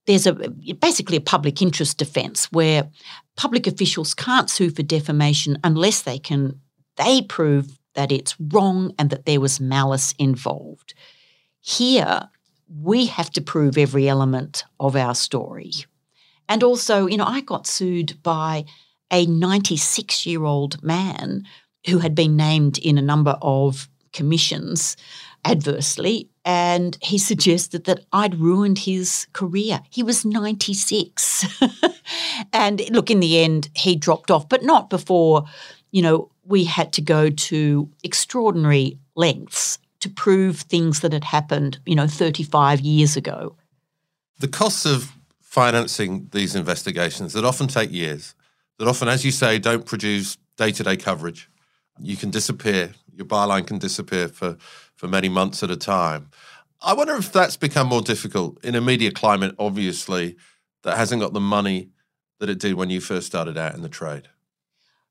there's 0.06 0.26
a 0.26 0.34
basically 0.80 1.18
a 1.18 1.22
public 1.22 1.62
interest 1.62 1.98
defense 1.98 2.52
where 2.52 2.90
public 3.36 3.68
officials 3.68 4.14
can't 4.14 4.50
sue 4.50 4.70
for 4.72 4.82
defamation 4.82 5.58
unless 5.64 6.02
they 6.02 6.18
can 6.18 6.60
they 6.96 7.22
prove 7.22 7.77
that 7.98 8.12
it's 8.12 8.36
wrong 8.40 8.94
and 8.98 9.10
that 9.10 9.26
there 9.26 9.42
was 9.42 9.60
malice 9.60 10.14
involved. 10.20 10.94
Here, 11.60 12.30
we 12.70 13.08
have 13.08 13.32
to 13.32 13.42
prove 13.42 13.76
every 13.76 14.08
element 14.08 14.64
of 14.80 14.96
our 14.96 15.16
story. 15.16 15.72
And 16.48 16.64
also, 16.64 17.08
you 17.08 17.18
know, 17.18 17.26
I 17.26 17.42
got 17.42 17.66
sued 17.66 18.22
by 18.22 18.66
a 19.12 19.26
96 19.26 20.28
year 20.28 20.44
old 20.44 20.82
man 20.84 21.44
who 21.88 21.98
had 21.98 22.14
been 22.14 22.36
named 22.36 22.78
in 22.78 23.00
a 23.00 23.02
number 23.02 23.36
of 23.42 23.90
commissions 24.14 24.96
adversely. 25.44 26.30
And 26.46 26.98
he 27.02 27.18
suggested 27.18 27.86
that 27.86 28.06
I'd 28.14 28.36
ruined 28.36 28.80
his 28.80 29.26
career. 29.34 29.82
He 29.90 30.04
was 30.04 30.24
96. 30.24 31.62
and 32.54 32.88
look, 32.92 33.10
in 33.10 33.22
the 33.22 33.40
end, 33.40 33.70
he 33.76 33.96
dropped 33.96 34.30
off, 34.30 34.48
but 34.48 34.64
not 34.64 34.90
before, 34.92 35.46
you 35.92 36.04
know, 36.04 36.30
we 36.48 36.64
had 36.64 36.94
to 36.94 37.02
go 37.02 37.30
to 37.30 37.90
extraordinary 38.04 38.98
lengths 39.16 39.80
to 40.00 40.10
prove 40.10 40.62
things 40.62 41.02
that 41.02 41.12
had 41.12 41.24
happened, 41.24 41.80
you 41.86 41.96
know, 41.96 42.08
35 42.08 42.80
years 42.80 43.18
ago. 43.18 43.56
The 44.40 44.48
costs 44.48 44.86
of 44.86 45.12
financing 45.42 46.30
these 46.32 46.56
investigations 46.56 47.34
that 47.34 47.44
often 47.44 47.68
take 47.68 47.92
years, 47.92 48.36
that 48.78 48.88
often, 48.88 49.08
as 49.08 49.26
you 49.26 49.32
say, 49.32 49.60
don't 49.60 49.86
produce 49.86 50.38
day 50.56 50.72
to 50.72 50.84
day 50.84 50.96
coverage. 50.96 51.50
You 52.00 52.16
can 52.16 52.30
disappear, 52.30 52.94
your 53.14 53.26
byline 53.26 53.66
can 53.66 53.80
disappear 53.80 54.28
for, 54.28 54.58
for 54.96 55.08
many 55.08 55.30
months 55.30 55.64
at 55.64 55.72
a 55.72 55.76
time. 55.76 56.30
I 56.82 56.94
wonder 56.94 57.16
if 57.16 57.32
that's 57.32 57.58
become 57.58 57.88
more 57.88 58.02
difficult 58.02 58.64
in 58.64 58.76
a 58.76 58.82
media 58.82 59.12
climate, 59.12 59.56
obviously, 59.58 60.36
that 60.84 60.96
hasn't 60.96 61.22
got 61.22 61.34
the 61.34 61.40
money 61.40 61.90
that 62.40 62.50
it 62.50 62.60
did 62.60 62.76
when 62.76 62.92
you 62.92 63.02
first 63.02 63.26
started 63.26 63.58
out 63.58 63.74
in 63.74 63.82
the 63.82 63.90
trade. 63.90 64.30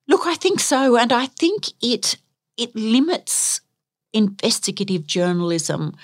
Look, 0.09 0.27
I 0.27 0.35
think 0.35 0.61
so, 0.61 0.97
and 0.97 1.12
I 1.12 1.27
think 1.27 1.69
it 1.83 2.16
it 2.57 2.75
limits 2.75 3.61
investigative 4.12 5.07
journalism 5.07 5.95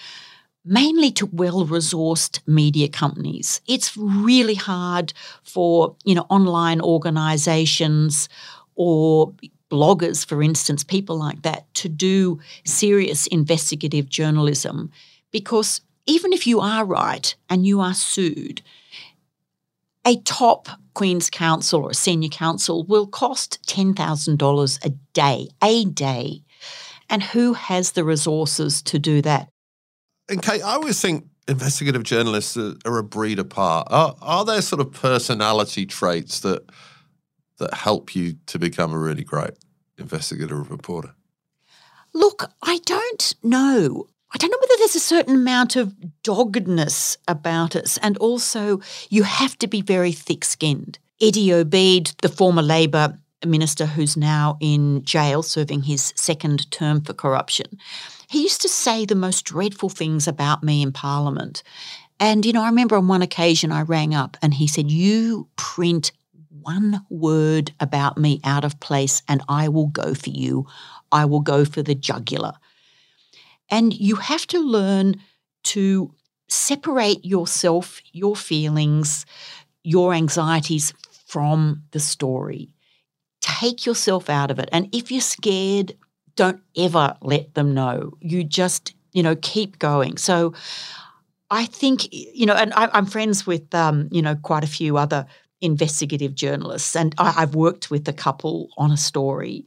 mainly 0.65 1.11
to 1.13 1.27
well-resourced 1.27 2.41
media 2.47 2.89
companies. 2.89 3.61
It's 3.67 3.97
really 3.97 4.55
hard 4.55 5.13
for, 5.43 5.97
you 6.05 6.15
know, 6.15 6.27
online 6.31 6.81
organizations 6.81 8.29
or 8.77 9.35
bloggers 9.71 10.27
for 10.27 10.43
instance, 10.43 10.85
people 10.85 11.17
like 11.19 11.43
that 11.43 11.73
to 11.75 11.89
do 11.89 12.41
serious 12.65 13.27
investigative 13.29 14.09
journalism 14.09 14.91
because 15.33 15.81
even 16.07 16.33
if 16.33 16.47
you 16.47 16.61
are 16.61 16.85
right 16.85 17.35
and 17.51 17.67
you 17.67 17.81
are 17.81 17.95
sued, 17.95 18.63
a 20.07 20.17
top 20.23 20.69
Queen's 20.95 21.31
Counsel 21.31 21.85
or 21.85 21.91
a 21.91 21.95
senior 21.95 22.29
counsel 22.29 22.85
will 22.85 23.07
cost 23.07 23.59
$10,000 23.67 24.85
a 24.85 24.89
day, 25.15 25.49
a 25.63 25.85
day. 25.87 26.43
And 27.09 27.23
who 27.23 27.55
has 27.55 27.93
the 27.93 28.05
resources 28.05 28.83
to 28.83 28.99
do 28.99 29.23
that? 29.23 29.49
And 30.29 30.43
Kate, 30.43 30.63
I 30.63 30.75
always 30.75 31.01
think 31.01 31.27
investigative 31.49 32.03
journalists 32.03 32.57
are, 32.57 32.75
are 32.85 32.99
a 32.99 33.03
breed 33.03 33.39
apart. 33.39 33.89
Are, 33.91 34.15
are 34.21 34.45
there 34.45 34.63
sort 34.63 34.81
of 34.81 34.93
personality 34.93 35.87
traits 35.87 36.41
that 36.41 36.71
that 37.59 37.75
help 37.75 38.17
you 38.17 38.35
to 38.47 38.59
become 38.59 38.93
a 38.93 38.99
really 38.99 39.25
great 39.25 39.53
investigative 39.99 40.71
reporter? 40.71 41.15
Look, 42.13 42.51
I 42.63 42.81
don't 42.85 43.35
know. 43.43 44.07
I 44.35 44.39
don't 44.39 44.51
know 44.51 44.59
whether 44.61 44.79
there's 44.79 44.97
a 44.97 45.01
certain 45.01 45.35
amount 45.35 45.77
of 45.77 45.95
doggedness 46.23 47.19
about 47.29 47.77
us, 47.77 47.99
and 47.99 48.17
also 48.17 48.81
you 49.11 49.25
have 49.25 49.59
to 49.59 49.67
be 49.67 49.83
very 49.83 50.13
thick 50.13 50.45
skinned. 50.45 50.99
Eddie 51.21 51.53
Obeid, 51.53 52.15
the 52.23 52.29
former 52.29 52.63
Labor 52.63 53.19
minister 53.45 53.87
who's 53.87 54.17
now 54.17 54.57
in 54.61 55.05
jail 55.05 55.43
serving 55.43 55.83
his 55.83 56.13
second 56.17 56.71
term 56.71 57.03
for 57.03 57.13
corruption, 57.13 57.67
he 58.29 58.43
used 58.43 58.63
to 58.63 58.69
say 58.69 59.05
the 59.05 59.15
most 59.15 59.45
dreadful 59.45 59.91
things 59.91 60.27
about 60.27 60.63
me 60.63 60.83
in 60.83 60.93
Parliament. 60.93 61.63
And, 62.19 62.47
you 62.47 62.53
know, 62.53 62.63
I 62.63 62.69
remember 62.69 62.97
on 62.97 63.09
one 63.09 63.23
occasion 63.23 63.73
I 63.73 63.83
rang 63.83 64.15
up 64.15 64.37
and 64.41 64.55
he 64.55 64.67
said, 64.67 64.91
You 64.91 65.49
print 65.57 66.13
one 66.61 67.05
word 67.11 67.73
about 67.81 68.17
me 68.17 68.41
out 68.45 68.65
of 68.65 68.81
place 68.81 69.23
and 69.29 69.43
I 69.49 69.69
will 69.69 69.89
go 69.89 70.15
for 70.15 70.31
you. 70.31 70.67
I 71.11 71.25
will 71.25 71.41
go 71.41 71.65
for 71.65 71.83
the 71.83 71.95
jugular. 71.95 72.55
And 73.71 73.95
you 73.95 74.17
have 74.17 74.47
to 74.49 74.61
learn 74.61 75.17
to 75.65 76.15
separate 76.49 77.25
yourself, 77.25 78.01
your 78.13 78.37
feelings, 78.37 79.25
your 79.83 80.13
anxieties 80.13 80.93
from 81.27 81.83
the 81.93 82.01
story. 82.01 82.69
Take 83.41 83.87
yourself 83.87 84.29
out 84.29 84.51
of 84.51 84.59
it. 84.59 84.69
And 84.73 84.89
if 84.95 85.11
you're 85.11 85.21
scared, 85.21 85.95
don't 86.37 86.61
ever 86.77 87.17
let 87.23 87.55
them 87.55 87.75
know. 87.75 88.13
You 88.21 88.45
just, 88.45 88.95
you 89.13 89.23
know, 89.23 89.37
keep 89.37 89.79
going. 89.79 90.17
So 90.17 90.55
I 91.51 91.67
think, 91.67 92.09
you 92.13 92.47
know, 92.47 92.55
and 92.55 92.73
I, 92.75 92.97
am 92.97 93.07
friends 93.07 93.47
with, 93.47 93.75
um, 93.75 94.09
you 94.11 94.23
know, 94.23 94.37
quite 94.37 94.65
a 94.65 94.69
few 94.69 94.97
other 94.97 95.27
investigative 95.61 96.35
journalists, 96.35 96.97
and 96.97 97.15
I, 97.19 97.35
I've 97.39 97.55
worked 97.55 97.91
with 97.91 98.09
a 98.09 98.13
couple 98.13 98.69
on 98.77 98.91
a 98.91 98.97
story 98.97 99.67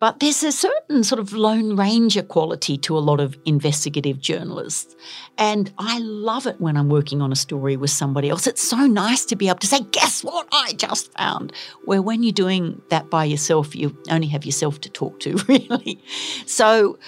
but 0.00 0.20
there's 0.20 0.44
a 0.44 0.52
certain 0.52 1.02
sort 1.02 1.18
of 1.18 1.32
Lone 1.32 1.74
Ranger 1.74 2.22
quality 2.22 2.76
to 2.78 2.96
a 2.96 3.00
lot 3.00 3.18
of 3.18 3.36
investigative 3.44 4.20
journalists. 4.20 4.94
And 5.36 5.72
I 5.78 5.98
love 5.98 6.46
it 6.46 6.60
when 6.60 6.76
I'm 6.76 6.88
working 6.88 7.20
on 7.20 7.32
a 7.32 7.36
story 7.36 7.76
with 7.76 7.90
somebody 7.90 8.28
else. 8.28 8.46
It's 8.46 8.62
so 8.62 8.86
nice 8.86 9.24
to 9.26 9.36
be 9.36 9.48
able 9.48 9.58
to 9.58 9.66
say, 9.66 9.80
guess 9.90 10.22
what 10.22 10.46
I 10.52 10.74
just 10.74 11.12
found? 11.14 11.52
Where 11.84 12.00
when 12.00 12.22
you're 12.22 12.32
doing 12.32 12.80
that 12.90 13.10
by 13.10 13.24
yourself, 13.24 13.74
you 13.74 13.96
only 14.08 14.28
have 14.28 14.44
yourself 14.44 14.80
to 14.82 14.90
talk 14.90 15.18
to, 15.20 15.36
really. 15.48 16.00
So, 16.46 16.98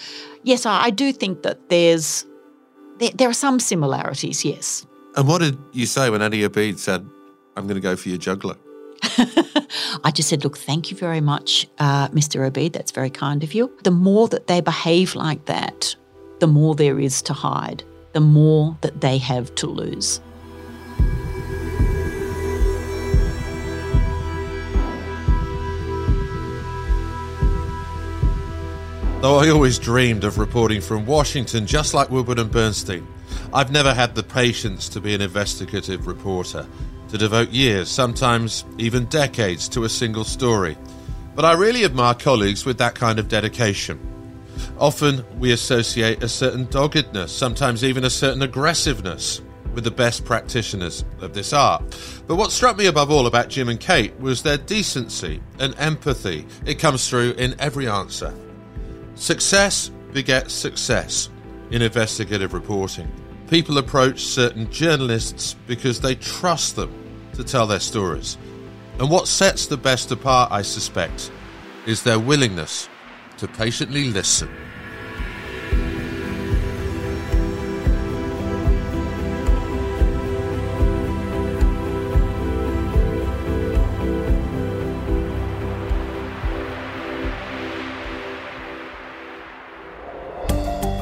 yes, 0.42 0.66
I, 0.66 0.90
do 0.90 1.12
think 1.12 1.42
that 1.42 1.68
there's 1.68 2.26
there, 2.98 3.10
there 3.14 3.28
are 3.28 3.34
some 3.34 3.60
similarities, 3.60 4.44
yes. 4.44 4.84
And 5.16 5.28
what 5.28 5.40
did 5.40 5.56
you 5.72 5.86
say 5.86 6.10
when 6.10 6.22
Eddie 6.22 6.42
Obeid 6.42 6.78
said, 6.78 7.08
I'm 7.56 7.66
going 7.66 7.76
to 7.76 7.80
go 7.80 7.94
for 7.94 8.08
your 8.08 8.18
jugular? 8.18 8.56
I 10.04 10.10
just 10.14 10.28
said, 10.28 10.44
look, 10.44 10.58
thank 10.58 10.90
you 10.90 10.96
very 10.96 11.20
much, 11.20 11.66
uh, 11.78 12.08
Mr. 12.08 12.46
Obeid. 12.46 12.72
That's 12.72 12.90
very 12.90 13.10
kind 13.10 13.42
of 13.42 13.54
you. 13.54 13.70
The 13.82 13.90
more 13.90 14.28
that 14.28 14.46
they 14.46 14.60
behave 14.60 15.14
like 15.14 15.46
that, 15.46 15.94
the 16.40 16.46
more 16.46 16.74
there 16.74 16.98
is 16.98 17.22
to 17.22 17.32
hide, 17.32 17.82
the 18.12 18.20
more 18.20 18.76
that 18.80 19.00
they 19.00 19.18
have 19.18 19.54
to 19.56 19.66
lose. 19.66 20.20
Though 29.20 29.38
I 29.38 29.50
always 29.50 29.78
dreamed 29.78 30.24
of 30.24 30.38
reporting 30.38 30.80
from 30.80 31.04
Washington, 31.04 31.66
just 31.66 31.92
like 31.92 32.08
Woodward 32.08 32.38
and 32.38 32.50
Bernstein, 32.50 33.06
I've 33.52 33.70
never 33.70 33.92
had 33.92 34.14
the 34.14 34.22
patience 34.22 34.88
to 34.88 35.00
be 35.00 35.14
an 35.14 35.20
investigative 35.20 36.06
reporter 36.06 36.66
to 37.10 37.18
devote 37.18 37.50
years, 37.50 37.90
sometimes 37.90 38.64
even 38.78 39.04
decades, 39.06 39.68
to 39.70 39.84
a 39.84 39.88
single 39.88 40.24
story. 40.24 40.76
But 41.34 41.44
I 41.44 41.52
really 41.54 41.84
admire 41.84 42.14
colleagues 42.14 42.64
with 42.64 42.78
that 42.78 42.94
kind 42.94 43.18
of 43.18 43.28
dedication. 43.28 43.98
Often 44.78 45.24
we 45.38 45.52
associate 45.52 46.22
a 46.22 46.28
certain 46.28 46.66
doggedness, 46.66 47.32
sometimes 47.32 47.84
even 47.84 48.04
a 48.04 48.10
certain 48.10 48.42
aggressiveness, 48.42 49.40
with 49.74 49.84
the 49.84 49.90
best 49.90 50.24
practitioners 50.24 51.04
of 51.20 51.32
this 51.32 51.52
art. 51.52 51.82
But 52.26 52.36
what 52.36 52.50
struck 52.52 52.76
me 52.76 52.86
above 52.86 53.10
all 53.10 53.26
about 53.26 53.48
Jim 53.48 53.68
and 53.68 53.78
Kate 53.78 54.18
was 54.18 54.42
their 54.42 54.58
decency 54.58 55.40
and 55.58 55.74
empathy. 55.78 56.46
It 56.66 56.78
comes 56.78 57.08
through 57.08 57.32
in 57.32 57.54
every 57.60 57.88
answer. 57.88 58.34
Success 59.14 59.90
begets 60.12 60.52
success 60.52 61.30
in 61.70 61.82
investigative 61.82 62.52
reporting. 62.52 63.10
People 63.48 63.78
approach 63.78 64.24
certain 64.24 64.70
journalists 64.70 65.54
because 65.66 66.00
they 66.00 66.14
trust 66.16 66.76
them 66.76 66.92
to 67.40 67.46
tell 67.46 67.66
their 67.66 67.80
stories. 67.80 68.36
And 68.98 69.10
what 69.10 69.26
sets 69.26 69.66
the 69.66 69.76
best 69.76 70.12
apart, 70.12 70.52
I 70.52 70.62
suspect, 70.62 71.30
is 71.86 72.02
their 72.02 72.18
willingness 72.18 72.88
to 73.38 73.48
patiently 73.48 74.04
listen. 74.04 74.50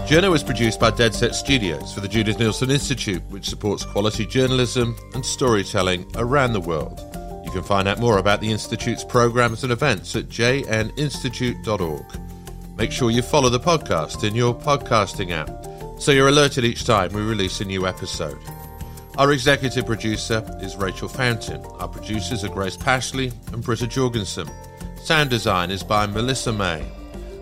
Journo 0.09 0.35
is 0.35 0.43
produced 0.43 0.81
by 0.81 0.91
Dead 0.91 1.15
Set 1.15 1.35
Studios 1.35 1.93
for 1.93 2.01
the 2.01 2.09
Judith 2.09 2.39
Neilson 2.39 2.71
Institute, 2.71 3.23
which 3.29 3.47
supports 3.47 3.85
quality 3.85 4.25
journalism 4.25 4.97
and 5.13 5.23
storytelling 5.23 6.11
around 6.17 6.55
the 6.55 6.61
world. 6.61 6.99
You 7.45 7.51
can 7.51 7.63
find 7.63 7.87
out 7.87 7.99
more 7.99 8.17
about 8.17 8.41
the 8.41 8.51
Institute's 8.51 9.05
programs 9.05 9.65
and 9.65 9.71
events 9.71 10.17
at 10.17 10.31
jninstitute.org. 10.31 12.07
Make 12.79 12.91
sure 12.91 13.11
you 13.11 13.21
follow 13.21 13.51
the 13.51 13.61
podcast 13.61 14.27
in 14.27 14.35
your 14.35 14.55
podcasting 14.55 15.31
app 15.31 15.51
so 16.01 16.11
you're 16.11 16.29
alerted 16.29 16.65
each 16.65 16.87
time 16.87 17.13
we 17.13 17.21
release 17.21 17.61
a 17.61 17.67
new 17.67 17.87
episode. 17.87 18.39
Our 19.19 19.33
executive 19.33 19.85
producer 19.85 20.43
is 20.63 20.75
Rachel 20.75 21.09
Fountain. 21.09 21.63
Our 21.81 21.89
producers 21.89 22.45
are 22.45 22.49
Grace 22.49 22.79
Pashley 22.79 23.31
and 23.53 23.63
Britta 23.63 23.87
Jorgensen. 23.87 24.49
Sound 25.03 25.29
design 25.29 25.71
is 25.71 25.83
by 25.83 26.07
Melissa 26.07 26.55
May. 26.55 26.83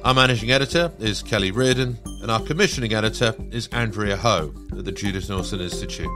Our 0.07 0.14
managing 0.14 0.52
editor 0.52 0.92
is 1.00 1.20
Kelly 1.20 1.50
Reardon, 1.50 1.98
and 2.22 2.30
our 2.30 2.38
commissioning 2.38 2.94
editor 2.94 3.34
is 3.50 3.66
Andrea 3.72 4.16
Ho 4.16 4.54
at 4.78 4.84
the 4.84 4.92
Judith 4.92 5.26
Neilson 5.26 5.61
Institute. 5.61 6.07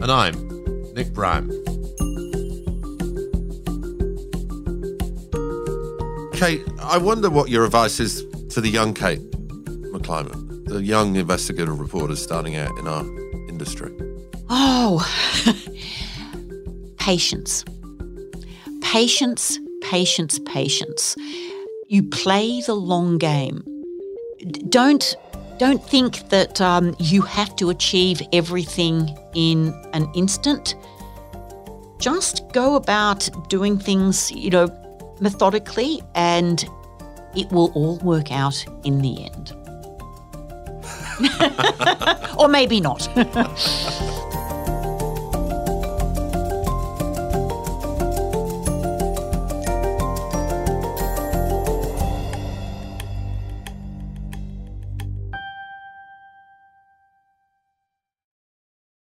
And 0.00 0.12
I'm 0.12 0.34
Nick 0.94 1.12
Bryant. 1.12 1.50
Kate, 6.36 6.62
I 6.80 6.96
wonder 6.98 7.28
what 7.28 7.48
your 7.48 7.64
advice 7.64 7.98
is 7.98 8.24
to 8.50 8.60
the 8.60 8.68
young 8.68 8.94
Kate 8.94 9.28
McClymont, 9.32 10.68
the 10.68 10.84
young 10.84 11.16
investigative 11.16 11.80
reporters 11.80 12.22
starting 12.22 12.54
out 12.54 12.78
in 12.78 12.86
our 12.86 13.04
industry. 13.48 13.90
Oh, 14.48 15.02
patience. 16.98 17.64
Patience, 18.80 19.58
patience, 19.82 20.38
patience. 20.46 21.16
You 21.88 22.02
play 22.02 22.60
the 22.62 22.74
long 22.74 23.18
game. 23.18 23.64
Don't 24.68 25.16
don't 25.58 25.82
think 25.82 26.28
that 26.30 26.60
um, 26.60 26.96
you 26.98 27.22
have 27.22 27.54
to 27.56 27.70
achieve 27.70 28.20
everything 28.32 29.16
in 29.34 29.72
an 29.92 30.10
instant. 30.14 30.74
Just 31.98 32.42
go 32.52 32.74
about 32.74 33.28
doing 33.48 33.78
things, 33.78 34.32
you 34.32 34.50
know, 34.50 34.68
methodically, 35.20 36.02
and 36.14 36.64
it 37.36 37.50
will 37.52 37.70
all 37.74 37.98
work 37.98 38.32
out 38.32 38.64
in 38.84 39.00
the 39.00 39.24
end. 39.24 39.52
or 42.38 42.48
maybe 42.48 42.80
not. 42.80 43.08